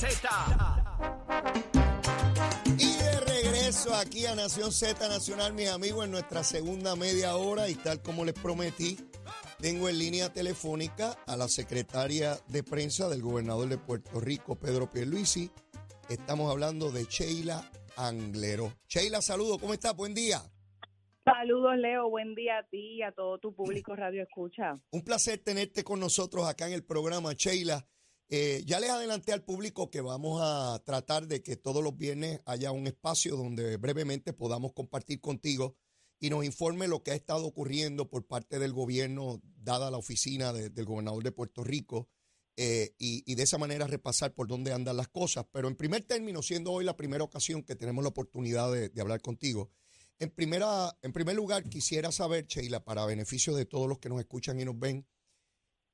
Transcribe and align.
Z. 0.00 0.30
Y 2.78 2.96
de 2.96 3.20
regreso 3.20 3.94
aquí 3.94 4.24
a 4.24 4.34
Nación 4.34 4.72
Z 4.72 5.06
Nacional, 5.10 5.52
mis 5.52 5.68
amigos, 5.68 6.06
en 6.06 6.12
nuestra 6.12 6.42
segunda 6.42 6.96
media 6.96 7.36
hora 7.36 7.68
y 7.68 7.74
tal 7.74 8.00
como 8.00 8.24
les 8.24 8.32
prometí, 8.32 8.96
tengo 9.60 9.90
en 9.90 9.98
línea 9.98 10.32
telefónica 10.32 11.18
a 11.26 11.36
la 11.36 11.48
secretaria 11.48 12.38
de 12.48 12.62
prensa 12.62 13.10
del 13.10 13.20
gobernador 13.20 13.68
de 13.68 13.76
Puerto 13.76 14.20
Rico, 14.20 14.58
Pedro 14.58 14.88
Pierluisi. 14.90 15.50
Estamos 16.08 16.50
hablando 16.50 16.90
de 16.90 17.04
Sheila 17.04 17.70
Anglero. 17.98 18.72
Sheila, 18.88 19.20
saludo, 19.20 19.58
¿cómo 19.58 19.74
estás? 19.74 19.94
Buen 19.94 20.14
día. 20.14 20.40
Saludos, 21.26 21.76
Leo. 21.76 22.08
Buen 22.08 22.34
día 22.34 22.60
a 22.60 22.62
ti 22.62 22.96
y 22.96 23.02
a 23.02 23.12
todo 23.12 23.36
tu 23.36 23.54
público 23.54 23.94
Radio 23.94 24.22
Escucha. 24.22 24.80
Un 24.92 25.02
placer 25.02 25.40
tenerte 25.44 25.84
con 25.84 26.00
nosotros 26.00 26.48
acá 26.48 26.66
en 26.66 26.72
el 26.72 26.84
programa, 26.84 27.34
Sheila. 27.34 27.86
Eh, 28.32 28.62
ya 28.64 28.78
les 28.78 28.90
adelanté 28.90 29.32
al 29.32 29.42
público 29.42 29.90
que 29.90 30.00
vamos 30.00 30.40
a 30.42 30.80
tratar 30.84 31.26
de 31.26 31.42
que 31.42 31.56
todos 31.56 31.82
los 31.82 31.96
viernes 31.96 32.40
haya 32.46 32.70
un 32.70 32.86
espacio 32.86 33.36
donde 33.36 33.76
brevemente 33.76 34.32
podamos 34.32 34.72
compartir 34.72 35.20
contigo 35.20 35.74
y 36.20 36.30
nos 36.30 36.44
informe 36.44 36.86
lo 36.86 37.02
que 37.02 37.10
ha 37.10 37.14
estado 37.16 37.44
ocurriendo 37.46 38.08
por 38.08 38.26
parte 38.26 38.60
del 38.60 38.72
gobierno, 38.72 39.40
dada 39.42 39.90
la 39.90 39.96
oficina 39.98 40.52
de- 40.52 40.70
del 40.70 40.84
gobernador 40.84 41.24
de 41.24 41.32
Puerto 41.32 41.64
Rico, 41.64 42.08
eh, 42.56 42.94
y, 42.98 43.24
y 43.30 43.34
de 43.36 43.42
esa 43.42 43.58
manera 43.58 43.86
repasar 43.86 44.32
por 44.34 44.46
dónde 44.46 44.72
andan 44.72 44.96
las 44.96 45.08
cosas. 45.08 45.46
Pero 45.50 45.66
en 45.66 45.74
primer 45.76 46.04
término, 46.04 46.42
siendo 46.42 46.72
hoy 46.72 46.84
la 46.84 46.96
primera 46.96 47.24
ocasión 47.24 47.62
que 47.64 47.74
tenemos 47.74 48.04
la 48.04 48.10
oportunidad 48.10 48.70
de, 48.70 48.90
de 48.90 49.00
hablar 49.00 49.22
contigo, 49.22 49.70
en, 50.18 50.30
primera, 50.30 50.96
en 51.02 51.12
primer 51.12 51.34
lugar 51.34 51.64
quisiera 51.68 52.12
saber, 52.12 52.46
Sheila, 52.46 52.84
para 52.84 53.06
beneficio 53.06 53.54
de 53.56 53.64
todos 53.64 53.88
los 53.88 53.98
que 53.98 54.10
nos 54.10 54.20
escuchan 54.20 54.60
y 54.60 54.64
nos 54.66 54.78
ven, 54.78 55.06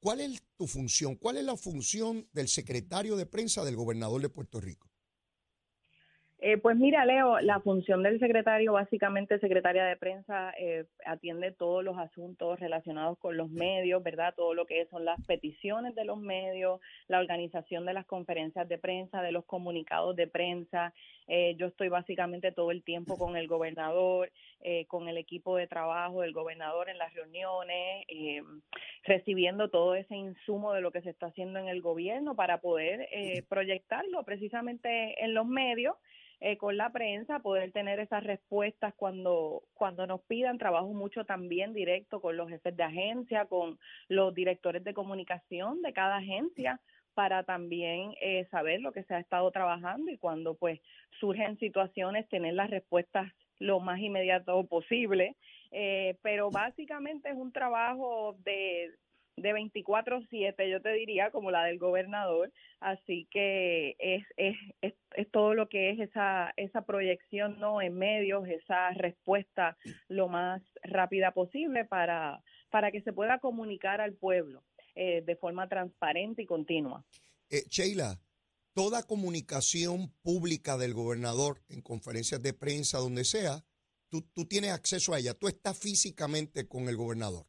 ¿cuál 0.01 0.21
es 0.21 0.43
tu 0.57 0.67
función? 0.67 1.17
¿Cuál 1.17 1.37
es 1.37 1.45
la 1.45 1.57
función 1.57 2.29
del 2.33 2.49
secretario 2.49 3.17
de 3.17 3.27
prensa 3.27 3.65
del 3.65 3.77
gobernador 3.77 4.23
de 4.23 4.29
Puerto 4.29 4.61
Rico? 4.61 4.91
Eh, 6.39 6.59
pues 6.59 6.77
mira, 6.77 7.07
Leo, 7.07 7.41
la 7.41 7.61
función 7.61 8.03
del 8.03 8.19
secretario, 8.19 8.75
básicamente 8.75 9.39
secretaria 9.39 9.87
de 9.87 9.97
prensa, 9.97 10.53
eh, 10.59 10.85
atiende 11.07 11.51
todos 11.51 11.83
los 11.83 11.97
asuntos 11.97 12.61
relacionados 12.61 13.19
con 13.19 13.39
los 13.39 13.51
medios, 13.51 14.03
¿verdad? 14.03 14.35
Todo 14.37 14.53
lo 14.53 14.67
que 14.67 14.85
son 14.87 15.07
las 15.07 15.25
peticiones 15.27 15.95
de 15.95 16.05
los 16.05 16.19
medios, 16.19 16.81
la 17.09 17.21
organización 17.21 17.87
de 17.87 17.95
las 17.95 18.05
conferencias 18.05 18.69
de 18.69 18.77
prensa, 18.77 19.23
de 19.23 19.33
los 19.33 19.47
comunicados 19.47 20.15
de 20.15 20.27
prensa. 20.27 20.93
Eh, 21.27 21.57
yo 21.59 21.67
estoy 21.67 21.89
básicamente 21.89 22.53
todo 22.53 22.71
el 22.71 22.83
tiempo 22.83 23.17
con 23.17 23.37
el 23.37 23.49
gobernador, 23.49 24.31
eh, 24.61 24.87
con 24.87 25.09
el 25.09 25.17
equipo 25.17 25.57
de 25.57 25.67
trabajo 25.67 26.23
del 26.23 26.33
gobernador 26.33 26.89
en 26.89 26.99
las 26.99 27.15
reuniones, 27.15 28.05
eh, 28.09 28.43
recibiendo 29.05 29.69
todo 29.69 29.95
ese 29.95 30.17
insumo 30.17 30.73
de 30.73 30.81
lo 30.81 30.91
que 30.91 31.03
se 31.03 31.11
está 31.11 31.27
haciendo 31.27 31.59
en 31.59 31.69
el 31.69 31.81
gobierno 31.81 32.35
para 32.35 32.59
poder 32.59 33.09
eh, 33.13 33.43
proyectarlo 33.49 34.25
precisamente 34.25 35.23
en 35.23 35.35
los 35.35 35.47
medios 35.47 35.95
eh, 36.41 36.59
con 36.59 36.77
la 36.77 36.91
prensa, 36.91 37.39
poder 37.39 37.73
tener 37.73 37.99
esas 37.99 38.23
respuestas 38.23 38.95
cuando, 38.95 39.63
cuando 39.75 40.07
nos 40.07 40.21
pidan. 40.23 40.59
Trabajo 40.59 40.93
mucho 40.93 41.25
también 41.25 41.73
directo 41.73 42.21
con 42.21 42.37
los 42.37 42.49
jefes 42.49 42.77
de 42.77 42.83
agencia, 42.83 43.47
con 43.47 43.79
los 44.09 44.35
directores 44.35 44.85
de 44.85 44.95
comunicación 44.95 45.83
de 45.83 45.93
cada 45.93 46.17
agencia 46.17 46.81
para 47.15 47.45
también 47.45 48.15
eh, 48.21 48.47
saber 48.51 48.81
lo 48.81 48.93
que 48.93 49.03
se 49.05 49.15
ha 49.15 49.19
estado 49.19 49.51
trabajando 49.51 50.11
y 50.11 50.19
cuando 50.19 50.55
pues 50.55 50.79
surgen 51.19 51.59
situaciones 51.59 52.29
tener 52.29 52.53
las 52.53 52.69
respuestas 52.69 53.33
lo 53.59 53.81
más 53.81 53.99
inmediato 54.01 54.63
posible. 54.67 55.35
Eh, 55.71 56.19
pero 56.23 56.51
básicamente 56.51 57.31
es 57.31 57.37
un 57.37 57.53
trabajo 57.53 58.37
de, 58.45 58.95
de 59.37 59.53
24/7, 59.53 60.71
yo 60.71 60.81
te 60.81 60.93
diría, 60.93 61.31
como 61.31 61.51
la 61.51 61.65
del 61.65 61.79
gobernador, 61.79 62.53
así 62.81 63.29
que 63.31 63.97
es, 63.99 64.25
es, 64.37 64.57
es, 64.81 64.95
es 65.15 65.31
todo 65.31 65.55
lo 65.55 65.69
que 65.69 65.91
es 65.91 66.01
esa, 66.01 66.53
esa 66.57 66.83
proyección 66.83 67.59
no 67.61 67.81
en 67.83 67.95
medios, 67.95 68.49
esa 68.49 68.91
respuesta 68.91 69.77
lo 70.09 70.29
más 70.29 70.63
rápida 70.83 71.33
posible 71.33 71.85
para, 71.85 72.43
para 72.71 72.91
que 72.91 73.03
se 73.03 73.13
pueda 73.13 73.39
comunicar 73.39 74.01
al 74.01 74.15
pueblo 74.15 74.63
eh, 74.95 75.23
de 75.27 75.37
forma 75.37 75.69
transparente 75.69 76.43
y 76.43 76.47
continua. 76.47 77.05
Eh, 77.51 77.65
Sheila, 77.69 78.19
toda 78.73 79.03
comunicación 79.03 80.13
pública 80.23 80.77
del 80.77 80.95
gobernador 80.95 81.63
en 81.69 81.83
conferencias 81.83 82.43
de 82.43 82.55
prensa, 82.55 82.99
donde 82.99 83.25
sea, 83.25 83.65
tú, 84.09 84.23
tú 84.33 84.47
tienes 84.47 84.73
acceso 84.73 85.13
a 85.13 85.19
ella, 85.19 85.35
tú 85.35 85.49
estás 85.49 85.79
físicamente 85.79 86.67
con 86.67 86.89
el 86.89 86.97
gobernador. 86.97 87.47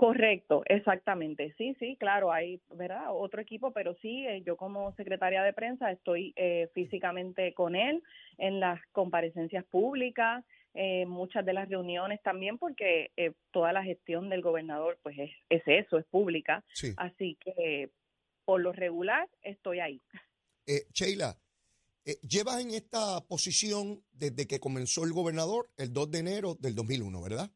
Correcto, 0.00 0.62
exactamente. 0.64 1.54
Sí, 1.58 1.76
sí, 1.78 1.94
claro, 2.00 2.32
hay, 2.32 2.58
¿verdad? 2.70 3.08
Otro 3.10 3.42
equipo, 3.42 3.70
pero 3.72 3.94
sí, 4.00 4.26
eh, 4.26 4.42
yo 4.46 4.56
como 4.56 4.94
secretaria 4.96 5.42
de 5.42 5.52
prensa 5.52 5.92
estoy 5.92 6.32
eh, 6.36 6.70
físicamente 6.72 7.52
con 7.52 7.76
él 7.76 8.02
en 8.38 8.60
las 8.60 8.80
comparecencias 8.92 9.62
públicas, 9.66 10.42
eh, 10.72 11.04
muchas 11.04 11.44
de 11.44 11.52
las 11.52 11.68
reuniones 11.68 12.22
también, 12.22 12.56
porque 12.56 13.10
eh, 13.18 13.32
toda 13.50 13.74
la 13.74 13.84
gestión 13.84 14.30
del 14.30 14.40
gobernador, 14.40 14.98
pues 15.02 15.18
es, 15.18 15.32
es 15.50 15.62
eso, 15.66 15.98
es 15.98 16.06
pública. 16.06 16.64
Sí. 16.72 16.94
Así 16.96 17.36
que 17.38 17.90
por 18.46 18.62
lo 18.62 18.72
regular 18.72 19.28
estoy 19.42 19.80
ahí. 19.80 20.00
Eh, 20.66 20.86
Sheila, 20.94 21.36
eh, 22.06 22.16
llevas 22.26 22.62
en 22.62 22.70
esta 22.70 23.20
posición 23.28 24.02
desde 24.12 24.46
que 24.46 24.60
comenzó 24.60 25.04
el 25.04 25.12
gobernador 25.12 25.68
el 25.76 25.92
2 25.92 26.10
de 26.10 26.18
enero 26.20 26.54
del 26.54 26.74
2001, 26.74 27.20
¿verdad? 27.20 27.50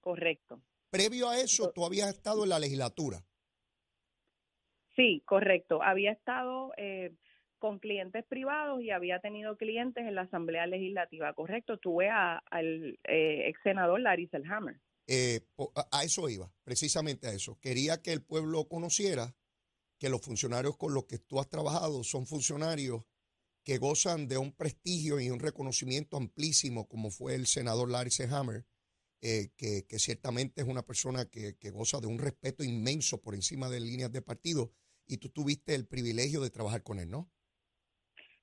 Correcto. 0.00 0.62
Previo 0.90 1.28
a 1.28 1.38
eso, 1.40 1.70
tú 1.72 1.84
habías 1.84 2.08
estado 2.08 2.44
en 2.44 2.50
la 2.50 2.58
legislatura. 2.58 3.22
Sí, 4.96 5.22
correcto. 5.26 5.82
Había 5.82 6.12
estado 6.12 6.72
eh, 6.76 7.14
con 7.58 7.78
clientes 7.78 8.24
privados 8.26 8.82
y 8.82 8.90
había 8.90 9.20
tenido 9.20 9.56
clientes 9.56 10.04
en 10.06 10.14
la 10.14 10.22
Asamblea 10.22 10.66
Legislativa, 10.66 11.32
correcto. 11.34 11.78
Tuve 11.78 12.08
a- 12.10 12.38
al 12.50 12.98
eh, 13.04 13.48
ex 13.48 13.60
senador 13.62 14.00
Larry 14.00 14.28
Selhammer. 14.28 14.80
Eh, 15.06 15.40
a 15.90 16.04
eso 16.04 16.28
iba, 16.28 16.52
precisamente 16.64 17.28
a 17.28 17.32
eso. 17.32 17.58
Quería 17.60 18.02
que 18.02 18.12
el 18.12 18.22
pueblo 18.22 18.68
conociera 18.68 19.34
que 19.98 20.10
los 20.10 20.20
funcionarios 20.20 20.76
con 20.76 20.94
los 20.94 21.04
que 21.06 21.18
tú 21.18 21.40
has 21.40 21.48
trabajado 21.48 22.04
son 22.04 22.26
funcionarios 22.26 23.02
que 23.64 23.78
gozan 23.78 24.28
de 24.28 24.38
un 24.38 24.52
prestigio 24.52 25.20
y 25.20 25.30
un 25.30 25.40
reconocimiento 25.40 26.16
amplísimo, 26.16 26.88
como 26.88 27.10
fue 27.10 27.34
el 27.34 27.46
senador 27.46 27.90
Larry 27.90 28.10
Hammer, 29.22 29.50
que, 29.56 29.86
que 29.86 29.98
ciertamente 29.98 30.62
es 30.62 30.68
una 30.68 30.82
persona 30.82 31.24
que, 31.28 31.56
que 31.58 31.70
goza 31.70 32.00
de 32.00 32.06
un 32.06 32.18
respeto 32.18 32.62
inmenso 32.64 33.20
por 33.20 33.34
encima 33.34 33.68
de 33.68 33.80
líneas 33.80 34.12
de 34.12 34.22
partido, 34.22 34.72
y 35.06 35.16
tú 35.18 35.30
tuviste 35.30 35.74
el 35.74 35.86
privilegio 35.86 36.40
de 36.40 36.50
trabajar 36.50 36.82
con 36.82 36.98
él, 36.98 37.10
¿no? 37.10 37.30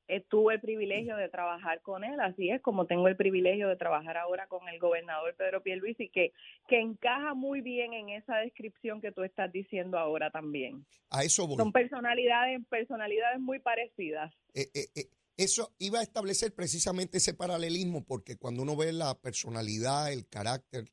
Eh, 0.08 0.24
tuve 0.30 0.54
el 0.54 0.62
privilegio 0.62 1.18
de 1.18 1.30
trabajar 1.30 1.82
con 1.82 2.04
él, 2.04 2.20
así 2.20 2.52
es 2.52 2.62
como 2.62 2.86
tengo 2.86 3.08
el 3.08 3.16
privilegio 3.16 3.68
de 3.68 3.76
trabajar 3.76 4.18
ahora 4.18 4.46
con 4.46 4.68
el 4.70 4.78
gobernador 4.80 5.36
Pedro 5.36 5.64
Pierluisi, 5.64 6.10
que, 6.10 6.32
que 6.68 6.80
encaja 6.80 7.34
muy 7.34 7.62
bien 7.62 7.94
en 7.94 8.10
esa 8.10 8.38
descripción 8.38 9.02
que 9.02 9.12
tú 9.12 9.24
estás 9.24 9.52
diciendo 9.52 9.98
ahora 9.98 10.30
también. 10.30 10.86
A 11.10 11.24
eso 11.24 11.48
voy. 11.48 11.58
Son 11.58 11.72
personalidades, 11.72 12.62
personalidades 12.70 13.40
muy 13.40 13.58
parecidas. 13.58 14.32
eh, 14.54 14.68
eh, 14.76 14.86
eh, 14.96 15.06
eso 15.38 15.76
iba 15.80 16.00
a 16.00 16.04
establecer 16.04 16.54
precisamente 16.54 17.18
ese 17.18 17.34
paralelismo, 17.34 18.06
porque 18.06 18.38
cuando 18.38 18.62
uno 18.62 18.76
ve 18.76 18.94
la 18.94 19.20
personalidad, 19.20 20.12
el 20.12 20.28
carácter, 20.28 20.92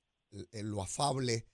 lo 0.52 0.82
afable 0.82 1.46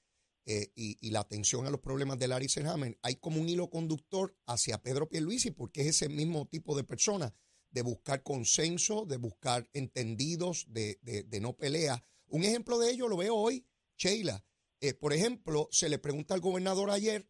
eh, 0.46 0.70
y, 0.75 1.11
la 1.11 1.20
atención 1.20 1.67
a 1.67 1.70
los 1.70 1.81
problemas 1.81 2.19
de 2.19 2.29
Larry 2.29 2.49
Selhammer, 2.49 2.99
hay 3.02 3.17
como 3.17 3.40
un 3.40 3.49
hilo 3.49 3.69
conductor 3.69 4.37
hacia 4.46 4.82
Pedro 4.82 5.08
Pierluisi, 5.08 5.50
porque 5.50 5.82
es 5.82 5.88
ese 5.88 6.08
mismo 6.08 6.46
tipo 6.46 6.76
de 6.76 6.85
persona, 6.85 7.35
de 7.70 7.82
buscar 7.82 8.23
consenso, 8.23 9.05
de 9.05 9.17
buscar 9.17 9.69
entendidos, 9.73 10.67
de 10.69 11.38
no 11.40 11.56
pelea. 11.56 12.05
Un 12.29 12.44
ejemplo 12.44 12.79
de 12.79 12.90
ello 12.90 13.08
lo 13.08 13.17
veo 13.17 13.35
hoy, 13.35 13.67
Sheila. 13.96 14.44
Eh, 14.81 14.94
por 14.94 15.12
ejemplo, 15.12 15.69
se 15.73 15.88
le 15.88 15.99
pregunta 15.99 16.35
al 16.35 16.40
gobernador 16.40 16.90
ayer 16.90 17.29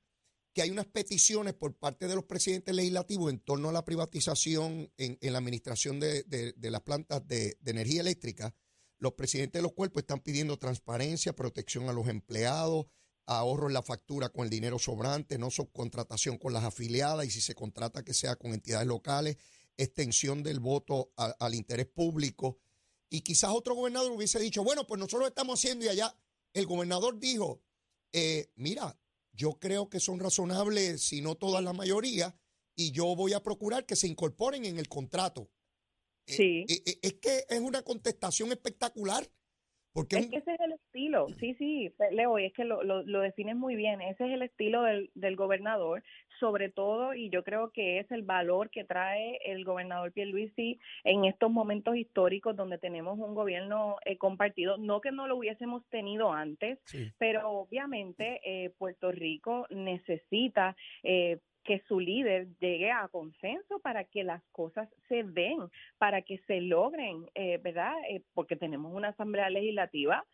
que 0.59 0.63
hay 0.63 0.71
unas 0.71 0.87
peticiones 0.87 1.55
por 1.55 1.77
parte 1.77 2.09
de 2.09 2.17
los 2.17 2.25
presidentes 2.25 2.75
legislativos 2.75 3.31
en 3.31 3.39
torno 3.39 3.69
a 3.69 3.73
la 3.73 3.85
privatización 3.85 4.91
en, 4.97 5.17
la 5.21 5.39
administración 5.39 6.01
de, 6.01 6.53
las 6.59 6.81
plantas 6.81 7.25
de, 7.29 7.57
de 7.61 7.71
energía 7.71 8.01
eléctrica. 8.01 8.53
Los 8.99 9.13
presidentes 9.13 9.61
de 9.61 9.63
los 9.63 9.73
cuerpos 9.73 10.03
están 10.03 10.19
pidiendo 10.19 10.59
transparencia, 10.59 11.33
protección 11.33 11.89
a 11.89 11.93
los 11.93 12.09
empleados, 12.09 12.87
ahorro 13.27 13.69
en 13.69 13.75
la 13.75 13.85
factura 13.85 14.31
con 14.31 14.47
el 14.47 14.51
dinero 14.51 14.81
sobrante, 14.81 15.39
no 15.39 15.49
subcontratación 15.49 16.39
con 16.39 16.53
las 16.53 16.65
afiliadas 16.65 17.25
y 17.25 17.31
si 17.31 17.41
se 17.41 17.55
contrata 17.55 18.03
que 18.03 18.13
sea 18.13 18.35
con 18.35 18.53
entidades 18.53 18.89
locales, 18.89 19.37
extensión 19.77 20.43
del 20.43 20.59
voto 20.59 21.13
al 21.15 21.55
interés 21.55 21.87
público. 21.87 22.59
Y 23.09 23.21
quizás 23.21 23.53
otro 23.53 23.77
gobernador 23.77 24.11
hubiese 24.11 24.41
dicho, 24.41 24.65
bueno, 24.65 24.89
pues 24.89 24.99
nosotros 24.99 25.21
lo 25.21 25.29
estamos 25.29 25.61
haciendo 25.61 25.85
y 25.85 25.89
allá 25.89 26.13
el 26.53 26.67
gobernador 26.67 27.17
dijo, 27.21 27.63
eh, 28.11 28.51
mira, 28.57 28.99
yo 29.39 29.59
creo 29.61 29.89
que 29.89 30.01
son 30.01 30.19
razonables, 30.19 31.01
si 31.01 31.23
no 31.23 31.37
toda 31.37 31.63
la 31.63 31.73
mayoría, 31.73 32.37
y 32.75 32.91
yo 32.91 33.15
voy 33.15 33.35
a 33.35 33.43
procurar 33.43 33.87
que 33.87 33.95
se 33.95 34.09
incorporen 34.09 34.65
en 34.65 34.79
el 34.79 34.89
contrato. 34.89 35.49
Eh, 36.27 36.33
sí. 36.35 36.67
Eh, 36.69 36.99
es 37.01 37.15
que 37.15 37.45
es 37.49 37.61
una 37.61 37.83
contestación 37.83 38.51
espectacular. 38.51 39.31
Porque 39.93 40.17
es 40.17 40.27
que 40.29 40.37
ese 40.37 40.55
es 40.55 40.61
el 40.61 40.73
estilo, 40.73 41.29
sí, 41.41 41.55
sí, 41.55 41.93
Leo, 42.13 42.39
y 42.39 42.45
es 42.45 42.53
que 42.53 42.65
lo, 42.65 42.83
lo, 42.83 43.03
lo 43.03 43.21
defines 43.21 43.57
muy 43.57 43.75
bien, 43.75 44.01
ese 44.01 44.27
es 44.27 44.33
el 44.33 44.43
estilo 44.43 44.83
del, 44.83 45.11
del, 45.15 45.35
gobernador, 45.35 46.03
sobre 46.39 46.69
todo, 46.69 47.15
y 47.15 47.31
yo 47.31 47.43
creo 47.43 47.71
que 47.73 47.99
es 47.99 48.11
el 48.13 48.23
valor 48.23 48.71
que 48.71 48.85
trae 48.85 49.39
el 49.45 49.65
gobernador 49.65 50.13
Pierluisi 50.13 50.79
en 51.05 51.25
estos 51.25 51.51
momentos 51.51 51.97
históricos 51.97 52.55
donde 52.55 52.79
tenemos 52.79 53.19
un 53.19 53.35
gobierno 53.35 53.97
eh, 54.05 54.19
compartido, 54.19 54.77
no 54.77 55.01
que 55.01 55.11
no 55.11 55.27
lo 55.27 55.37
hubiésemos 55.37 55.85
tenido 55.89 56.33
antes, 56.33 56.79
pero 57.19 57.49
obviamente 57.51 58.41
eh, 58.45 58.71
Puerto 58.79 59.11
Rico 59.11 59.67
necesita 59.71 60.77
eh, 61.03 61.39
que 61.69 61.83
su 61.87 62.01
líder 62.01 62.49
llegue 62.61 62.91
a 62.91 63.09
consenso 63.09 63.79
para 63.81 64.05
que 64.05 64.25
las 64.25 64.43
cosas 64.53 64.89
se 65.07 65.23
den, 65.23 65.59
para 65.99 66.23
que 66.23 66.39
se 66.47 66.63
logren, 66.63 67.27
eh, 67.35 67.59
¿verdad? 67.63 67.93
Eh, 68.09 68.23
porque 68.33 68.57
tenemos 68.57 68.91
una 68.95 69.09
asamblea 69.09 69.51
legislativa 69.51 70.25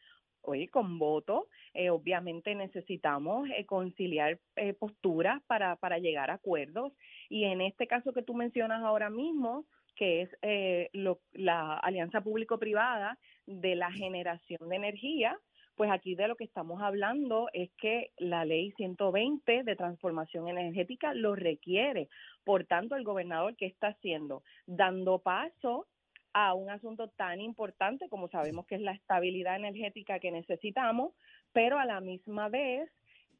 hoy 0.42 0.68
con 0.68 0.96
voto, 0.96 1.48
eh, 1.72 1.90
obviamente 1.90 2.54
necesitamos 2.54 3.48
conciliar 3.66 4.38
posturas 4.78 5.42
para, 5.48 5.74
para 5.74 5.98
llegar 5.98 6.30
a 6.30 6.34
acuerdos 6.34 6.92
y 7.28 7.44
en 7.46 7.62
este 7.62 7.88
caso 7.88 8.12
que 8.12 8.22
tú 8.22 8.34
mencionas 8.34 8.84
ahora 8.84 9.10
mismo, 9.10 9.64
que 9.96 10.22
es 10.22 10.30
la 11.32 11.78
alianza 11.78 12.20
público-privada 12.20 13.18
de 13.46 13.74
la 13.74 13.90
generación 13.90 14.68
de 14.68 14.76
energía, 14.76 15.36
pues 15.76 15.90
aquí 15.90 16.14
de 16.14 16.28
lo 16.28 16.36
que 16.36 16.44
estamos 16.44 16.80
hablando 16.82 17.48
es 17.52 17.70
que 17.78 18.12
la 18.18 18.44
ley 18.44 18.72
120 18.76 19.64
de 19.64 19.76
transformación 19.76 20.48
energética 20.48 21.14
lo 21.14 21.34
requiere. 21.34 22.08
Por 22.44 22.64
tanto, 22.64 22.96
el 22.96 23.04
gobernador, 23.04 23.56
¿qué 23.56 23.66
está 23.66 23.88
haciendo? 23.88 24.42
Dando 24.66 25.18
paso 25.18 25.86
a 26.32 26.54
un 26.54 26.68
asunto 26.70 27.08
tan 27.08 27.40
importante 27.40 28.08
como 28.08 28.28
sabemos 28.28 28.66
que 28.66 28.74
es 28.74 28.80
la 28.80 28.92
estabilidad 28.92 29.56
energética 29.56 30.18
que 30.18 30.30
necesitamos, 30.30 31.14
pero 31.52 31.78
a 31.78 31.86
la 31.86 32.00
misma 32.00 32.48
vez 32.48 32.90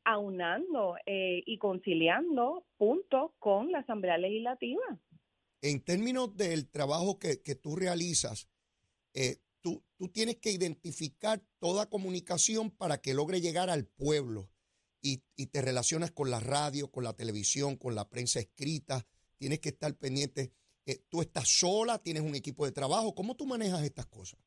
aunando 0.05 0.97
eh, 1.07 1.43
y 1.47 1.59
conciliando 1.59 2.65
puntos 2.77 3.33
con 3.39 3.73
la 3.73 3.79
Asamblea 3.79 4.19
Legislativa. 4.19 4.83
En 5.63 5.83
términos 5.83 6.37
del 6.37 6.71
trabajo 6.71 7.19
que, 7.19 7.43
que 7.43 7.55
tú 7.55 7.75
realizas, 7.75 8.49
eh, 9.15 9.39
tú, 9.65 9.83
tú 9.97 10.11
tienes 10.11 10.37
que 10.37 10.53
identificar 10.53 11.43
toda 11.59 11.89
comunicación 11.89 12.71
para 12.71 13.01
que 13.01 13.15
logre 13.15 13.41
llegar 13.41 13.71
al 13.71 13.87
pueblo 13.87 14.51
y, 15.01 15.23
te 15.47 15.63
relacionas 15.63 16.11
con 16.11 16.31
la 16.31 16.39
radio, 16.39 16.91
con 16.91 17.05
la 17.05 17.15
televisión, 17.15 17.77
con 17.77 17.95
la 17.95 18.09
prensa 18.09 18.41
escrita, 18.41 19.07
tienes 19.39 19.61
que 19.61 19.71
estar 19.71 19.95
pendiente. 19.97 20.53
Eh, 20.85 21.03
tú 21.09 21.23
estás 21.23 21.49
sola, 21.49 21.99
tienes 21.99 22.23
un 22.23 22.35
equipo 22.35 22.67
de 22.67 22.73
trabajo, 22.73 23.15
¿cómo 23.15 23.37
tú 23.37 23.47
manejas 23.47 23.83
estas 23.85 24.07
cosas? 24.07 24.39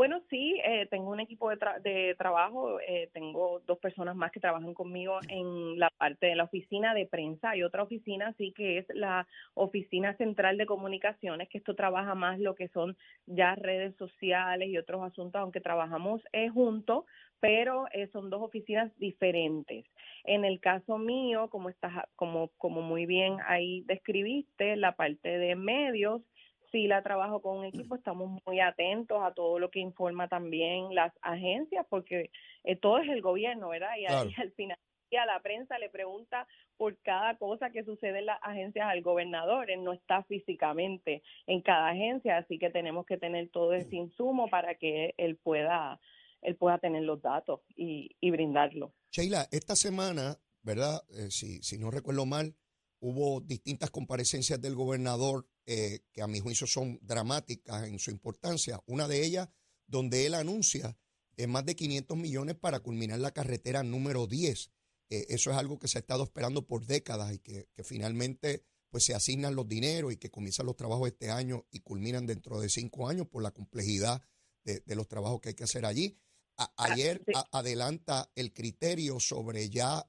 Bueno, 0.00 0.22
sí, 0.30 0.58
eh, 0.64 0.86
tengo 0.86 1.10
un 1.10 1.20
equipo 1.20 1.50
de, 1.50 1.58
de 1.82 2.14
trabajo, 2.14 2.80
eh, 2.80 3.10
tengo 3.12 3.60
dos 3.66 3.76
personas 3.80 4.16
más 4.16 4.32
que 4.32 4.40
trabajan 4.40 4.72
conmigo 4.72 5.18
en 5.28 5.78
la 5.78 5.90
parte 5.90 6.28
de 6.28 6.36
la 6.36 6.44
oficina 6.44 6.94
de 6.94 7.04
prensa. 7.04 7.50
Hay 7.50 7.62
otra 7.62 7.82
oficina, 7.82 8.32
sí, 8.38 8.54
que 8.56 8.78
es 8.78 8.86
la 8.94 9.28
oficina 9.52 10.16
central 10.16 10.56
de 10.56 10.64
comunicaciones, 10.64 11.50
que 11.50 11.58
esto 11.58 11.74
trabaja 11.74 12.14
más 12.14 12.38
lo 12.40 12.54
que 12.54 12.68
son 12.68 12.96
ya 13.26 13.54
redes 13.56 13.94
sociales 13.96 14.70
y 14.70 14.78
otros 14.78 15.02
asuntos, 15.02 15.38
aunque 15.38 15.60
trabajamos 15.60 16.22
eh, 16.32 16.48
juntos, 16.48 17.04
pero 17.38 17.86
eh, 17.92 18.08
son 18.10 18.30
dos 18.30 18.40
oficinas 18.40 18.90
diferentes. 18.98 19.84
En 20.24 20.46
el 20.46 20.60
caso 20.60 20.96
mío, 20.96 21.48
como 21.50 21.68
estás, 21.68 21.92
como, 22.16 22.48
como 22.56 22.80
muy 22.80 23.04
bien 23.04 23.36
ahí 23.46 23.82
describiste, 23.82 24.76
la 24.76 24.92
parte 24.92 25.28
de 25.38 25.56
medios, 25.56 26.22
sí 26.70 26.86
la 26.86 27.02
trabajo 27.02 27.40
con 27.40 27.58
un 27.58 27.64
equipo, 27.64 27.94
estamos 27.94 28.40
muy 28.46 28.60
atentos 28.60 29.22
a 29.22 29.32
todo 29.32 29.58
lo 29.58 29.70
que 29.70 29.80
informa 29.80 30.28
también 30.28 30.94
las 30.94 31.12
agencias, 31.22 31.86
porque 31.88 32.30
eh, 32.64 32.76
todo 32.76 32.98
es 32.98 33.08
el 33.08 33.22
gobierno, 33.22 33.68
¿verdad? 33.68 33.96
Y, 33.98 34.06
al 34.06 34.30
final 34.56 34.78
a 35.16 35.26
la 35.26 35.40
prensa 35.40 35.78
le 35.78 35.88
pregunta 35.88 36.46
por 36.76 36.96
cada 37.02 37.36
cosa 37.36 37.70
que 37.70 37.84
sucede 37.84 38.20
en 38.20 38.26
las 38.26 38.38
agencias 38.42 38.86
al 38.86 39.02
gobernador. 39.02 39.70
Él 39.70 39.82
no 39.82 39.92
está 39.92 40.22
físicamente 40.24 41.22
en 41.46 41.62
cada 41.62 41.88
agencia, 41.88 42.38
así 42.38 42.58
que 42.58 42.70
tenemos 42.70 43.06
que 43.06 43.18
tener 43.18 43.48
todo 43.50 43.72
ese 43.72 43.96
insumo 43.96 44.48
para 44.48 44.76
que 44.76 45.14
él 45.16 45.36
pueda, 45.36 46.00
él 46.42 46.56
pueda 46.56 46.78
tener 46.78 47.02
los 47.02 47.20
datos 47.20 47.60
y, 47.76 48.16
y 48.20 48.30
brindarlo. 48.30 48.94
Sheila, 49.10 49.48
esta 49.50 49.74
semana, 49.74 50.38
¿verdad? 50.62 51.02
Eh, 51.10 51.30
si, 51.30 51.62
si 51.62 51.78
no 51.78 51.90
recuerdo 51.90 52.26
mal, 52.26 52.54
hubo 53.00 53.40
distintas 53.40 53.90
comparecencias 53.90 54.60
del 54.60 54.74
gobernador 54.74 55.48
eh, 55.66 56.00
que 56.12 56.22
a 56.22 56.26
mi 56.26 56.40
juicio 56.40 56.66
son 56.66 56.98
dramáticas 57.02 57.86
en 57.86 57.98
su 57.98 58.10
importancia. 58.10 58.80
Una 58.86 59.08
de 59.08 59.24
ellas 59.24 59.48
donde 59.86 60.26
él 60.26 60.34
anuncia 60.34 60.96
eh, 61.36 61.46
más 61.46 61.64
de 61.64 61.74
500 61.74 62.16
millones 62.16 62.56
para 62.56 62.80
culminar 62.80 63.18
la 63.18 63.32
carretera 63.32 63.82
número 63.82 64.26
10. 64.26 64.70
Eh, 65.08 65.26
eso 65.30 65.50
es 65.50 65.56
algo 65.56 65.78
que 65.78 65.88
se 65.88 65.98
ha 65.98 66.00
estado 66.00 66.24
esperando 66.24 66.66
por 66.66 66.86
décadas 66.86 67.32
y 67.32 67.38
que, 67.38 67.68
finalmente 67.82 68.64
pues 68.90 69.04
se 69.04 69.14
asignan 69.14 69.54
los 69.54 69.68
dineros 69.68 70.12
y 70.12 70.16
que 70.16 70.30
comienzan 70.32 70.66
los 70.66 70.76
trabajos 70.76 71.06
este 71.06 71.30
año 71.30 71.64
y 71.70 71.78
culminan 71.78 72.26
dentro 72.26 72.60
de 72.60 72.68
cinco 72.68 73.08
años 73.08 73.28
por 73.28 73.40
la 73.40 73.52
complejidad 73.52 74.20
de, 74.64 74.82
los 74.96 75.06
trabajos 75.06 75.40
que 75.40 75.50
hay 75.50 75.54
que 75.54 75.62
hacer 75.62 75.86
allí. 75.86 76.18
Ah, 76.62 76.70
ayer 76.76 77.22
adelanta 77.52 78.30
el 78.36 78.52
criterio 78.52 79.18
sobre 79.18 79.70
ya 79.70 80.04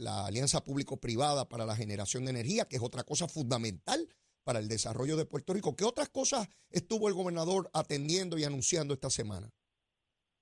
la 0.00 0.26
alianza 0.26 0.62
público-privada 0.62 1.48
para 1.48 1.64
la 1.64 1.74
generación 1.74 2.26
de 2.26 2.32
energía, 2.32 2.66
que 2.66 2.76
es 2.76 2.82
otra 2.82 3.02
cosa 3.02 3.28
fundamental 3.28 4.06
para 4.44 4.58
el 4.58 4.68
desarrollo 4.68 5.16
de 5.16 5.24
Puerto 5.24 5.54
Rico. 5.54 5.74
¿Qué 5.74 5.84
otras 5.84 6.10
cosas 6.10 6.50
estuvo 6.70 7.08
el 7.08 7.14
gobernador 7.14 7.70
atendiendo 7.72 8.36
y 8.36 8.44
anunciando 8.44 8.92
esta 8.92 9.08
semana? 9.08 9.48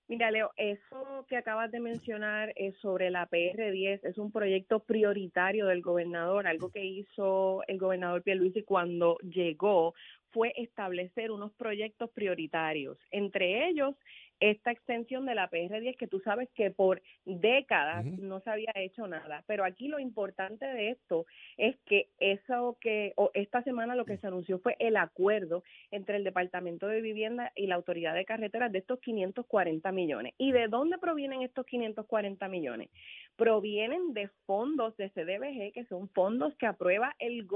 Mira, 0.08 0.32
Leo, 0.32 0.50
eso 0.56 1.24
que 1.28 1.36
acabas 1.36 1.70
de 1.70 1.78
mencionar 1.78 2.52
es 2.56 2.76
sobre 2.82 3.10
la 3.10 3.28
PR10, 3.30 4.00
es 4.02 4.18
un 4.18 4.32
proyecto 4.32 4.80
prioritario 4.80 5.66
del 5.66 5.82
gobernador, 5.82 6.48
algo 6.48 6.70
que 6.70 6.84
hizo 6.84 7.62
el 7.68 7.78
gobernador 7.78 8.22
Pierluisi 8.24 8.64
cuando 8.64 9.18
llegó 9.18 9.94
fue 10.30 10.52
establecer 10.56 11.30
unos 11.30 11.52
proyectos 11.52 12.10
prioritarios, 12.10 12.98
entre 13.12 13.68
ellos 13.68 13.94
esta 14.40 14.70
extensión 14.70 15.26
de 15.26 15.34
la 15.34 15.50
PR10 15.50 15.96
que 15.96 16.06
tú 16.06 16.20
sabes 16.20 16.48
que 16.54 16.70
por 16.70 17.02
décadas 17.24 18.04
no 18.04 18.40
se 18.40 18.50
había 18.50 18.72
hecho 18.76 19.06
nada. 19.06 19.44
Pero 19.46 19.64
aquí 19.64 19.88
lo 19.88 19.98
importante 19.98 20.66
de 20.66 20.90
esto 20.90 21.26
es 21.56 21.76
que 21.86 22.08
eso 22.18 22.76
que, 22.80 23.12
o 23.16 23.30
esta 23.34 23.62
semana 23.62 23.94
lo 23.94 24.04
que 24.04 24.18
se 24.18 24.26
anunció 24.26 24.58
fue 24.58 24.76
el 24.78 24.96
acuerdo 24.96 25.62
entre 25.90 26.16
el 26.16 26.24
Departamento 26.24 26.86
de 26.88 27.00
Vivienda 27.00 27.52
y 27.54 27.66
la 27.66 27.76
Autoridad 27.76 28.14
de 28.14 28.24
Carreteras 28.24 28.72
de 28.72 28.78
estos 28.78 29.00
540 29.00 29.92
millones. 29.92 30.34
¿Y 30.38 30.52
de 30.52 30.68
dónde 30.68 30.98
provienen 30.98 31.42
estos 31.42 31.66
540 31.66 32.48
millones? 32.48 32.90
Provienen 33.36 34.14
de 34.14 34.28
fondos 34.46 34.96
de 34.96 35.10
CDBG, 35.10 35.72
que 35.72 35.86
son 35.88 36.08
fondos 36.10 36.54
que 36.56 36.66
aprueba 36.66 37.14
el, 37.18 37.46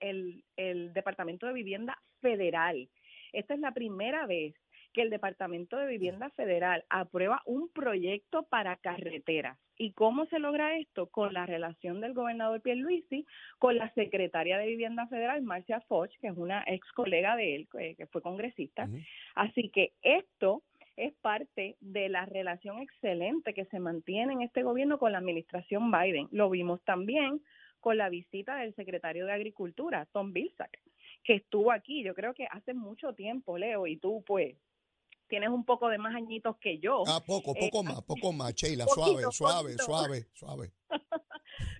el, 0.00 0.44
el 0.56 0.92
Departamento 0.92 1.46
de 1.46 1.52
Vivienda 1.52 1.98
Federal. 2.20 2.88
Esta 3.32 3.54
es 3.54 3.60
la 3.60 3.72
primera 3.72 4.26
vez 4.26 4.54
que 4.94 5.02
el 5.02 5.10
Departamento 5.10 5.76
de 5.76 5.88
Vivienda 5.88 6.30
Federal 6.30 6.84
aprueba 6.88 7.42
un 7.44 7.68
proyecto 7.68 8.44
para 8.44 8.76
carreteras. 8.76 9.58
¿Y 9.76 9.92
cómo 9.92 10.24
se 10.26 10.38
logra 10.38 10.78
esto? 10.78 11.08
Con 11.08 11.34
la 11.34 11.46
relación 11.46 12.00
del 12.00 12.14
gobernador 12.14 12.62
Pierluisi 12.62 13.26
con 13.58 13.76
la 13.76 13.92
secretaria 13.94 14.56
de 14.56 14.68
Vivienda 14.68 15.06
Federal, 15.08 15.42
Marcia 15.42 15.80
Foch, 15.82 16.10
que 16.20 16.28
es 16.28 16.36
una 16.36 16.64
ex 16.66 16.90
colega 16.92 17.34
de 17.36 17.56
él, 17.56 17.68
que 17.96 18.06
fue 18.06 18.22
congresista. 18.22 18.88
Así 19.34 19.68
que 19.70 19.92
esto 20.02 20.62
es 20.96 21.12
parte 21.14 21.76
de 21.80 22.08
la 22.08 22.24
relación 22.24 22.78
excelente 22.78 23.52
que 23.52 23.64
se 23.64 23.80
mantiene 23.80 24.32
en 24.32 24.42
este 24.42 24.62
gobierno 24.62 24.98
con 24.98 25.10
la 25.10 25.18
administración 25.18 25.90
Biden. 25.90 26.28
Lo 26.30 26.48
vimos 26.50 26.80
también 26.84 27.42
con 27.80 27.98
la 27.98 28.08
visita 28.08 28.56
del 28.56 28.74
secretario 28.76 29.26
de 29.26 29.32
Agricultura, 29.32 30.06
Tom 30.12 30.32
Vilsack, 30.32 30.78
que 31.24 31.34
estuvo 31.34 31.72
aquí, 31.72 32.04
yo 32.04 32.14
creo 32.14 32.32
que 32.32 32.46
hace 32.50 32.74
mucho 32.74 33.12
tiempo, 33.12 33.58
Leo, 33.58 33.88
y 33.88 33.96
tú 33.96 34.22
pues 34.24 34.54
tienes 35.28 35.50
un 35.50 35.64
poco 35.64 35.88
de 35.88 35.98
más 35.98 36.14
añitos 36.14 36.56
que 36.58 36.78
yo. 36.78 37.02
Ah, 37.06 37.20
poco, 37.24 37.52
eh, 37.56 37.60
poco 37.60 37.82
más, 37.82 38.02
poco 38.02 38.32
más, 38.32 38.54
Sheila, 38.54 38.86
suave, 38.86 39.24
suave, 39.30 39.76
suave, 39.78 40.26
suave. 40.32 40.72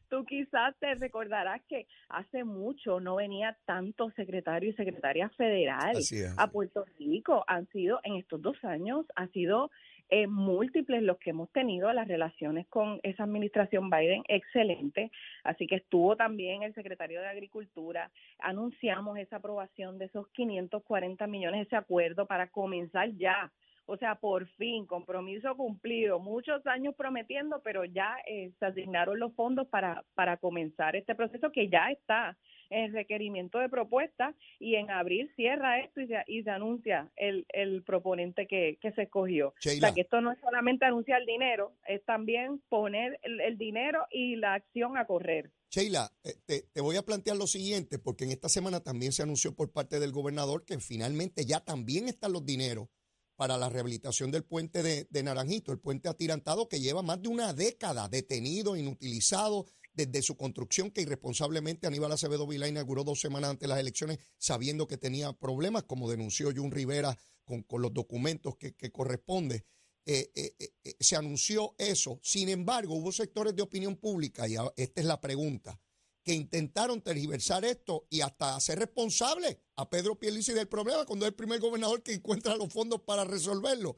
Tú 0.09 0.25
quizás 0.25 0.77
te 0.79 0.95
recordarás 0.95 1.61
que 1.69 1.89
hace 2.09 2.45
mucho 2.45 3.01
no 3.01 3.17
venía 3.17 3.59
tanto 3.65 4.11
secretario 4.13 4.71
y 4.71 4.75
secretaria 4.75 5.29
federal 5.31 5.97
a 6.37 6.47
Puerto 6.51 6.85
Rico. 6.99 7.45
Han 7.49 7.69
sido, 7.71 7.99
en 8.05 8.17
estos 8.17 8.41
dos 8.41 8.57
años, 8.63 9.07
ha 9.17 9.27
sido 9.29 9.71
eh, 10.11 10.27
múltiples 10.27 11.03
los 11.03 11.19
que 11.19 11.31
hemos 11.31 11.51
tenido, 11.51 11.93
las 11.93 12.09
relaciones 12.09 12.67
con 12.69 13.01
esa 13.03 13.25
administración 13.25 13.91
Biden, 13.91 14.23
excelente. 14.29 15.11
Así 15.43 15.67
que 15.67 15.77
estuvo 15.77 16.17
también 16.17 16.63
el 16.63 16.75
secretario 16.75 17.21
de 17.21 17.29
Agricultura, 17.29 18.11
anunciamos 18.39 19.19
esa 19.19 19.37
aprobación 19.37 19.99
de 19.99 20.07
esos 20.07 20.29
540 20.29 21.27
millones, 21.27 21.67
ese 21.67 21.77
acuerdo 21.77 22.27
para 22.27 22.49
comenzar 22.49 23.11
ya 23.17 23.51
o 23.87 23.97
sea, 23.97 24.15
por 24.17 24.47
fin, 24.57 24.87
compromiso 24.87 25.57
cumplido. 25.57 26.19
Muchos 26.19 26.67
años 26.67 26.95
prometiendo, 26.97 27.61
pero 27.63 27.85
ya 27.85 28.17
eh, 28.27 28.53
se 28.59 28.67
asignaron 28.67 29.19
los 29.19 29.35
fondos 29.35 29.67
para, 29.69 30.05
para 30.15 30.37
comenzar 30.39 30.97
este 30.97 31.15
proceso 31.15 31.53
que 31.53 31.69
ya 31.69 31.91
está 31.91 32.37
en 32.71 32.93
requerimiento 32.93 33.59
de 33.59 33.69
propuesta 33.69 34.35
y 34.59 34.77
en 34.77 34.91
abril 34.91 35.31
cierra 35.37 35.81
esto 35.81 36.01
y 36.01 36.07
se, 36.07 36.17
y 36.27 36.43
se 36.43 36.51
anuncia 36.51 37.11
el, 37.17 37.47
el 37.51 37.83
proponente 37.83 38.47
que, 38.47 38.79
que 38.81 38.93
se 38.93 39.03
escogió. 39.03 39.49
O 39.49 39.53
sea, 39.61 39.93
que 39.93 40.01
esto 40.01 40.21
no 40.21 40.33
es 40.33 40.39
solamente 40.41 40.85
anunciar 40.85 41.21
el 41.21 41.27
dinero, 41.27 41.75
es 41.87 42.05
también 42.05 42.63
poner 42.69 43.21
el, 43.23 43.59
dinero 43.59 44.07
y 44.11 44.37
la 44.37 44.55
acción 44.55 44.97
a 44.97 45.07
correr. 45.07 45.51
Sheila, 45.71 46.11
eh, 46.25 46.35
te, 46.47 46.63
te, 46.73 46.81
voy 46.81 46.97
a 46.97 47.03
plantear 47.03 47.37
lo 47.37 47.47
siguiente, 47.47 47.99
porque 47.99 48.25
en 48.25 48.31
esta 48.31 48.49
semana 48.49 48.81
también 48.81 49.13
se 49.13 49.23
anunció 49.23 49.55
por 49.55 49.73
parte 49.73 50.01
del 50.01 50.13
gobernador 50.13 50.65
que 50.65 50.79
finalmente 50.79 51.45
ya 51.45 51.61
también 51.61 52.09
están 52.09 52.33
los 52.33 52.45
dineros 52.45 52.89
para 53.37 53.57
la 53.57 53.69
rehabilitación 53.69 54.31
del 54.31 54.45
puente 54.45 54.83
de, 54.83 55.23
Naranjito, 55.23 55.73
el 55.73 55.79
puente 55.79 56.09
atirantado 56.09 56.69
que 56.69 56.81
lleva 56.81 57.03
más 57.03 57.21
de 57.21 57.29
una 57.29 57.53
década 57.53 58.09
detenido, 58.09 58.77
inutilizado 58.77 59.67
desde 59.93 60.23
su 60.23 60.37
construcción, 60.37 60.91
que 60.91 61.03
irresponsablemente 61.03 61.87
Aníbal 61.87 62.13
Acevedo 62.13 62.47
Vila 62.47 62.69
inauguró 62.69 63.05
dos 63.05 63.21
semanas 63.21 63.51
antes 63.51 63.63
de 63.63 63.69
las 63.69 63.79
elecciones, 63.79 64.19
sabiendo 64.39 64.87
que 64.87 64.99
tenía 64.99 65.33
problemas, 65.33 65.85
como 65.85 66.11
denunció 66.11 66.53
Jun 66.55 66.71
Rivera 66.71 67.17
con, 67.45 67.65
los 67.81 67.93
documentos 67.93 68.57
que, 68.57 68.75
que 68.75 68.91
corresponde. 68.91 69.65
Eh, 70.07 70.31
eh, 70.35 70.55
eh, 70.85 70.97
se 71.01 71.17
anunció 71.17 71.75
eso. 71.79 72.21
Sin 72.23 72.51
embargo, 72.51 72.95
hubo 72.95 73.11
sectores 73.11 73.57
de 73.57 73.63
opinión 73.63 73.97
pública, 73.97 74.47
y 74.47 74.57
esta 74.77 75.01
es 75.01 75.07
la 75.07 75.21
pregunta, 75.21 75.81
que 76.25 76.33
intentaron 76.33 77.03
tergiversar 77.03 77.65
esto 77.65 78.07
y 78.09 78.23
hasta 78.23 78.57
hacer 78.57 78.79
responsable 78.79 79.61
a 79.77 79.89
Pedro 79.89 80.19
Pierluisi 80.19 80.53
del 80.53 80.69
problema 80.69 81.05
cuando 81.05 81.27
es 81.27 81.31
el 81.31 81.37
primer 81.37 81.61
gobernador 81.61 82.03
que 82.03 82.15
encuentra 82.15 82.57
los 82.57 82.73
fondos 82.73 83.03
para 83.03 83.25
resolverlo. 83.25 83.97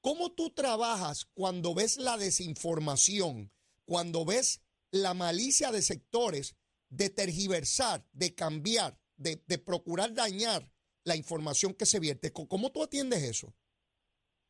¿Cómo 0.00 0.32
tú 0.32 0.50
trabajas 0.50 1.26
cuando 1.34 1.74
ves 1.74 1.96
la 1.96 2.16
desinformación, 2.16 3.52
cuando 3.84 4.24
ves 4.24 4.60
la 4.92 5.14
malicia 5.14 5.72
de 5.72 5.82
sectores 5.82 6.54
de 6.90 7.10
tergiversar, 7.10 8.06
de 8.12 8.34
cambiar, 8.34 9.00
de, 9.16 9.42
de 9.46 9.58
procurar 9.58 10.14
dañar 10.14 10.70
la 11.02 11.16
información 11.16 11.74
que 11.74 11.86
se 11.86 11.98
vierte? 11.98 12.32
¿Cómo 12.32 12.70
tú 12.70 12.84
atiendes 12.84 13.24
eso? 13.24 13.52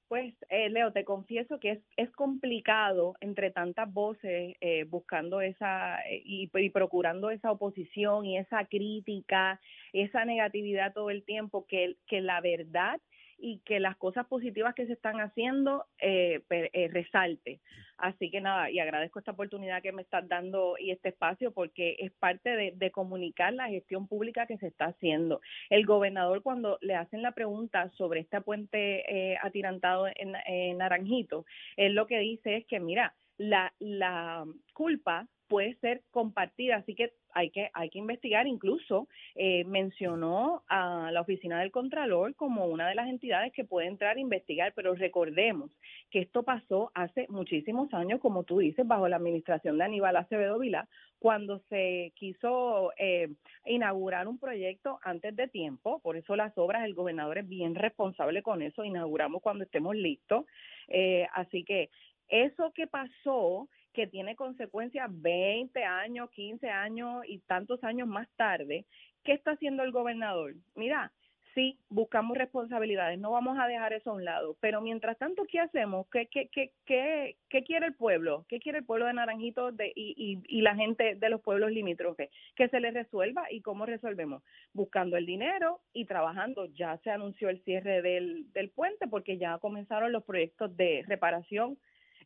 Pues, 0.09 0.35
eh, 0.51 0.69
Leo, 0.69 0.93
te 0.93 1.05
confieso 1.05 1.59
que 1.59 1.71
es, 1.73 1.81
es 1.97 2.11
complicado 2.13 3.15
entre 3.21 3.51
tantas 3.51 3.93
voces 3.93 4.55
eh, 4.61 4.85
buscando 4.85 5.41
esa 5.41 5.99
eh, 6.03 6.23
y, 6.25 6.51
y, 6.55 6.71
procurando 6.71 7.31
esa 7.31 7.51
oposición 7.51 8.27
y 8.27 8.37
esa 8.39 8.67
crítica, 8.67 9.61
esa 9.93 10.25
negatividad 10.25 10.93
todo 10.93 11.11
el 11.11 11.25
tiempo, 11.25 11.67
que, 11.67 11.97
que 12.07 12.21
la 12.21 12.41
verdad 12.41 13.01
y 13.39 13.59
que 13.61 13.81
las 13.81 13.97
cosas 13.97 14.27
positivas 14.27 14.75
que 14.75 14.87
se 14.87 14.93
están 14.93 15.21
haciendo 15.21 15.87
eh, 15.99 16.43
eh, 16.51 16.89
resalte. 16.93 17.61
Así 17.97 18.31
que 18.31 18.41
nada, 18.41 18.71
y 18.71 18.81
agradezco 18.81 19.19
esta 19.19 19.33
oportunidad 19.33 19.83
que 19.83 19.93
me 19.93 20.03
estás 20.03 20.29
dando 20.29 20.77
y 20.79 20.91
este 20.91 21.11
espacio 21.11 21.53
porque 21.53 21.97
es 22.01 22.13
parte 22.13 22.73
de, 22.73 22.91
comunicar 22.91 23.53
la 23.55 23.69
gestión 23.69 24.09
pública 24.09 24.47
que 24.47 24.59
se 24.59 24.67
está 24.67 24.87
haciendo. 24.87 25.41
El 25.71 25.87
gobernador 25.87 26.43
cuando 26.43 26.79
le 26.81 26.95
hacen 26.95 27.23
la 27.23 27.33
pregunta 27.33 27.91
sobre 27.91 28.21
este 28.21 28.41
puente 28.41 29.05
eh, 29.09 29.39
atirantado 29.43 30.07
en, 30.07 30.35
en 30.47 30.79
Naranjito, 30.79 31.47
él 31.77 31.95
lo 31.95 32.07
que 32.07 32.19
dice 32.19 32.57
es 32.57 32.67
que 32.67 32.81
mira, 32.81 33.15
la, 33.37 33.73
la 33.79 34.45
culpa 34.73 35.29
puede 35.49 35.75
ser 35.77 36.03
compartida, 36.11 36.77
así 36.77 36.95
que 36.95 37.13
hay 37.33 37.51
que, 37.51 37.71
hay 37.75 37.91
que 37.91 37.99
investigar. 37.99 38.47
Incluso 38.47 39.09
eh, 39.35 39.65
mencionó 39.65 40.63
a 40.69 41.11
la 41.13 41.21
Oficina 41.21 41.61
del 41.61 41.71
Contralor 41.71 42.35
como 42.35 42.67
una 42.67 42.89
de 42.89 42.95
las 42.95 43.09
entidades 43.09 43.53
que 43.53 43.65
puede 43.65 43.89
entrar 43.89 44.17
a 44.17 44.21
investigar, 44.21 44.73
pero 44.75 44.95
recordemos 44.95 45.71
que 46.11 46.21
esto 46.21 46.43
pasó 46.43 46.91
hace 46.95 47.27
muchísimos 47.29 47.93
años, 47.93 48.21
como 48.21 48.45
tú 48.45 48.59
dices, 48.59 48.87
bajo 48.87 49.09
la 49.09 49.17
administración 49.17 49.79
de 49.79 49.85
Aníbal 49.85 50.17
Acevedo 50.17 50.59
Vilá, 50.59 50.89
cuando 51.19 51.59
se 51.71 52.13
quiso 52.17 52.93
eh, 52.99 53.29
inaugurar 53.65 54.29
un 54.29 54.39
proyecto 54.39 54.99
antes 55.03 55.35
de 55.35 55.49
tiempo, 55.49 56.01
por 56.01 56.17
eso 56.17 56.37
las 56.37 56.57
obras, 56.59 56.85
el 56.85 56.95
gobernador 56.95 57.39
es 57.39 57.49
bien 57.49 57.75
responsable 57.75 58.43
con 58.43 58.63
eso, 58.63 58.85
inauguramos 58.85 59.43
cuando 59.43 59.65
estemos 59.65 59.97
listos. 59.97 60.45
Eh, 60.89 61.27
así 61.33 61.65
que 61.65 61.91
eso 62.29 62.73
que 62.73 62.87
pasó 62.87 63.69
que 63.95 64.07
tiene 64.07 64.37
consecuencias 64.37 65.09
20 65.11 65.83
años, 65.85 66.31
15 66.31 66.69
años 66.69 67.25
y 67.27 67.39
tantos 67.41 67.83
años 67.85 68.09
más 68.09 68.29
tarde, 68.37 68.85
¿qué 69.23 69.33
está 69.33 69.53
haciendo 69.53 69.85
el 69.85 69.93
gobernador? 69.93 70.55
Mira, 70.75 71.13
sí, 71.55 71.79
buscamos 71.89 72.37
responsabilidades, 72.37 73.21
no 73.21 73.31
vamos 73.31 73.57
a 73.59 73.69
dejar 73.69 73.93
eso 73.93 74.11
a 74.11 74.15
un 74.15 74.25
lado, 74.25 74.57
pero 74.61 74.81
mientras 74.81 75.17
tanto, 75.17 75.45
¿qué 75.49 75.61
hacemos? 75.61 76.09
¿Qué, 76.11 76.27
qué, 76.27 76.49
qué, 76.49 76.73
qué, 76.85 77.37
qué 77.49 77.63
quiere 77.63 77.87
el 77.87 77.95
pueblo? 77.95 78.45
¿Qué 78.49 78.59
quiere 78.59 78.79
el 78.79 78.85
pueblo 78.85 79.07
de 79.07 79.13
Naranjito 79.13 79.71
de, 79.71 79.93
y, 79.95 80.43
y, 80.49 80.59
y, 80.59 80.63
la 80.63 80.75
gente 80.75 81.15
de 81.15 81.29
los 81.31 81.41
pueblos 81.41 81.71
limítrofes? 81.71 82.31
Que 82.57 82.69
se 82.69 82.81
les 82.81 82.93
resuelva 82.93 83.47
y 83.51 83.61
cómo 83.61 83.87
resolvemos? 83.87 84.43
Buscando 84.73 85.17
el 85.17 85.25
dinero 85.25 85.81
y 85.93 86.07
trabajando. 86.07 86.67
Ya 86.67 86.99
se 87.05 87.11
anunció 87.11 87.49
el 87.49 87.63
cierre 87.63 88.03
del, 88.03 88.53
del 88.53 88.71
puente 88.71 89.07
porque 89.07 89.39
ya 89.39 89.59
comenzaron 89.59 90.11
los 90.11 90.25
proyectos 90.25 90.77
de 90.77 91.05
reparación 91.07 91.79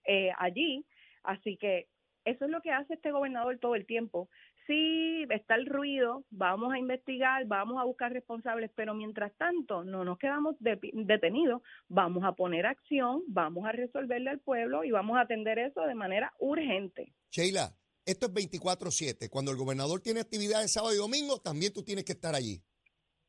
eh, 0.07 0.33
allí 0.39 0.87
Así 1.23 1.57
que 1.57 1.89
eso 2.25 2.45
es 2.45 2.51
lo 2.51 2.61
que 2.61 2.71
hace 2.71 2.95
este 2.95 3.11
gobernador 3.11 3.59
todo 3.59 3.75
el 3.75 3.87
tiempo. 3.87 4.29
Sí, 4.67 5.25
está 5.31 5.55
el 5.55 5.65
ruido, 5.65 6.25
vamos 6.31 6.75
a 6.75 6.79
investigar, 6.79 7.47
vamos 7.47 7.81
a 7.81 7.85
buscar 7.85 8.13
responsables, 8.13 8.71
pero 8.75 8.93
mientras 8.95 9.35
tanto 9.39 9.83
no 9.83 10.05
nos 10.05 10.19
quedamos 10.19 10.57
detenidos, 10.61 11.63
vamos 11.89 12.23
a 12.25 12.33
poner 12.33 12.67
acción, 12.67 13.23
vamos 13.29 13.67
a 13.67 13.73
resolverle 13.73 14.29
al 14.29 14.41
pueblo 14.41 14.85
y 14.85 14.91
vamos 14.91 15.17
a 15.17 15.23
atender 15.23 15.59
eso 15.59 15.81
de 15.87 15.95
manera 15.95 16.35
urgente. 16.39 17.15
Sheila, 17.31 17.73
esto 18.05 18.27
es 18.27 18.35
24/7. 18.35 19.31
Cuando 19.31 19.51
el 19.51 19.57
gobernador 19.57 20.03
tiene 20.03 20.21
actividades 20.21 20.73
sábado 20.73 20.95
y 20.95 20.99
domingo, 20.99 21.41
también 21.41 21.73
tú 21.73 21.83
tienes 21.83 22.05
que 22.05 22.13
estar 22.13 22.35
allí. 22.35 22.63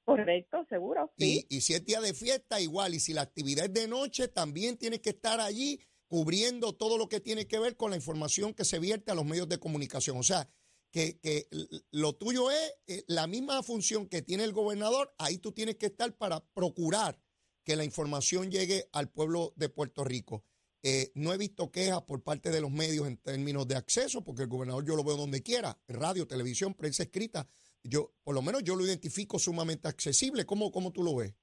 Correcto, 0.03 0.65
seguro. 0.67 1.11
Sí. 1.17 1.45
Y, 1.49 1.57
y 1.57 1.61
si 1.61 1.73
es 1.73 1.85
día 1.85 2.01
de 2.01 2.13
fiesta, 2.13 2.59
igual. 2.59 2.95
Y 2.95 2.99
si 2.99 3.13
la 3.13 3.21
actividad 3.21 3.65
es 3.65 3.73
de 3.73 3.87
noche, 3.87 4.27
también 4.27 4.77
tienes 4.77 4.99
que 4.99 5.11
estar 5.11 5.39
allí 5.39 5.79
cubriendo 6.09 6.73
todo 6.73 6.97
lo 6.97 7.07
que 7.07 7.21
tiene 7.21 7.47
que 7.47 7.59
ver 7.59 7.77
con 7.77 7.91
la 7.91 7.95
información 7.95 8.53
que 8.53 8.65
se 8.65 8.79
vierte 8.79 9.11
a 9.11 9.15
los 9.15 9.25
medios 9.25 9.47
de 9.47 9.59
comunicación. 9.59 10.17
O 10.17 10.23
sea, 10.23 10.49
que, 10.91 11.19
que 11.19 11.47
lo 11.91 12.13
tuyo 12.13 12.51
es 12.51 12.73
eh, 12.87 13.05
la 13.07 13.27
misma 13.27 13.63
función 13.63 14.07
que 14.07 14.21
tiene 14.21 14.43
el 14.43 14.51
gobernador, 14.51 15.13
ahí 15.19 15.37
tú 15.37 15.51
tienes 15.51 15.75
que 15.75 15.85
estar 15.85 16.17
para 16.17 16.43
procurar 16.53 17.21
que 17.63 17.75
la 17.75 17.85
información 17.85 18.49
llegue 18.49 18.89
al 18.91 19.09
pueblo 19.09 19.53
de 19.55 19.69
Puerto 19.69 20.03
Rico. 20.03 20.43
Eh, 20.81 21.11
no 21.13 21.31
he 21.31 21.37
visto 21.37 21.71
quejas 21.71 22.01
por 22.03 22.23
parte 22.23 22.49
de 22.49 22.61
los 22.61 22.71
medios 22.71 23.07
en 23.07 23.17
términos 23.17 23.67
de 23.67 23.75
acceso, 23.75 24.23
porque 24.23 24.43
el 24.43 24.47
gobernador 24.47 24.83
yo 24.85 24.95
lo 24.95 25.03
veo 25.03 25.15
donde 25.17 25.43
quiera, 25.43 25.79
radio, 25.87 26.25
televisión, 26.25 26.73
prensa 26.73 27.03
escrita. 27.03 27.47
Yo, 27.83 28.13
por 28.23 28.33
lo 28.33 28.41
menos 28.41 28.63
yo 28.63 28.75
lo 28.75 28.85
identifico 28.85 29.37
sumamente 29.37 29.87
accesible. 29.87 30.45
¿Cómo, 30.45 30.71
cómo 30.71 30.91
tú 30.91 31.03
lo 31.03 31.15
ves? 31.15 31.35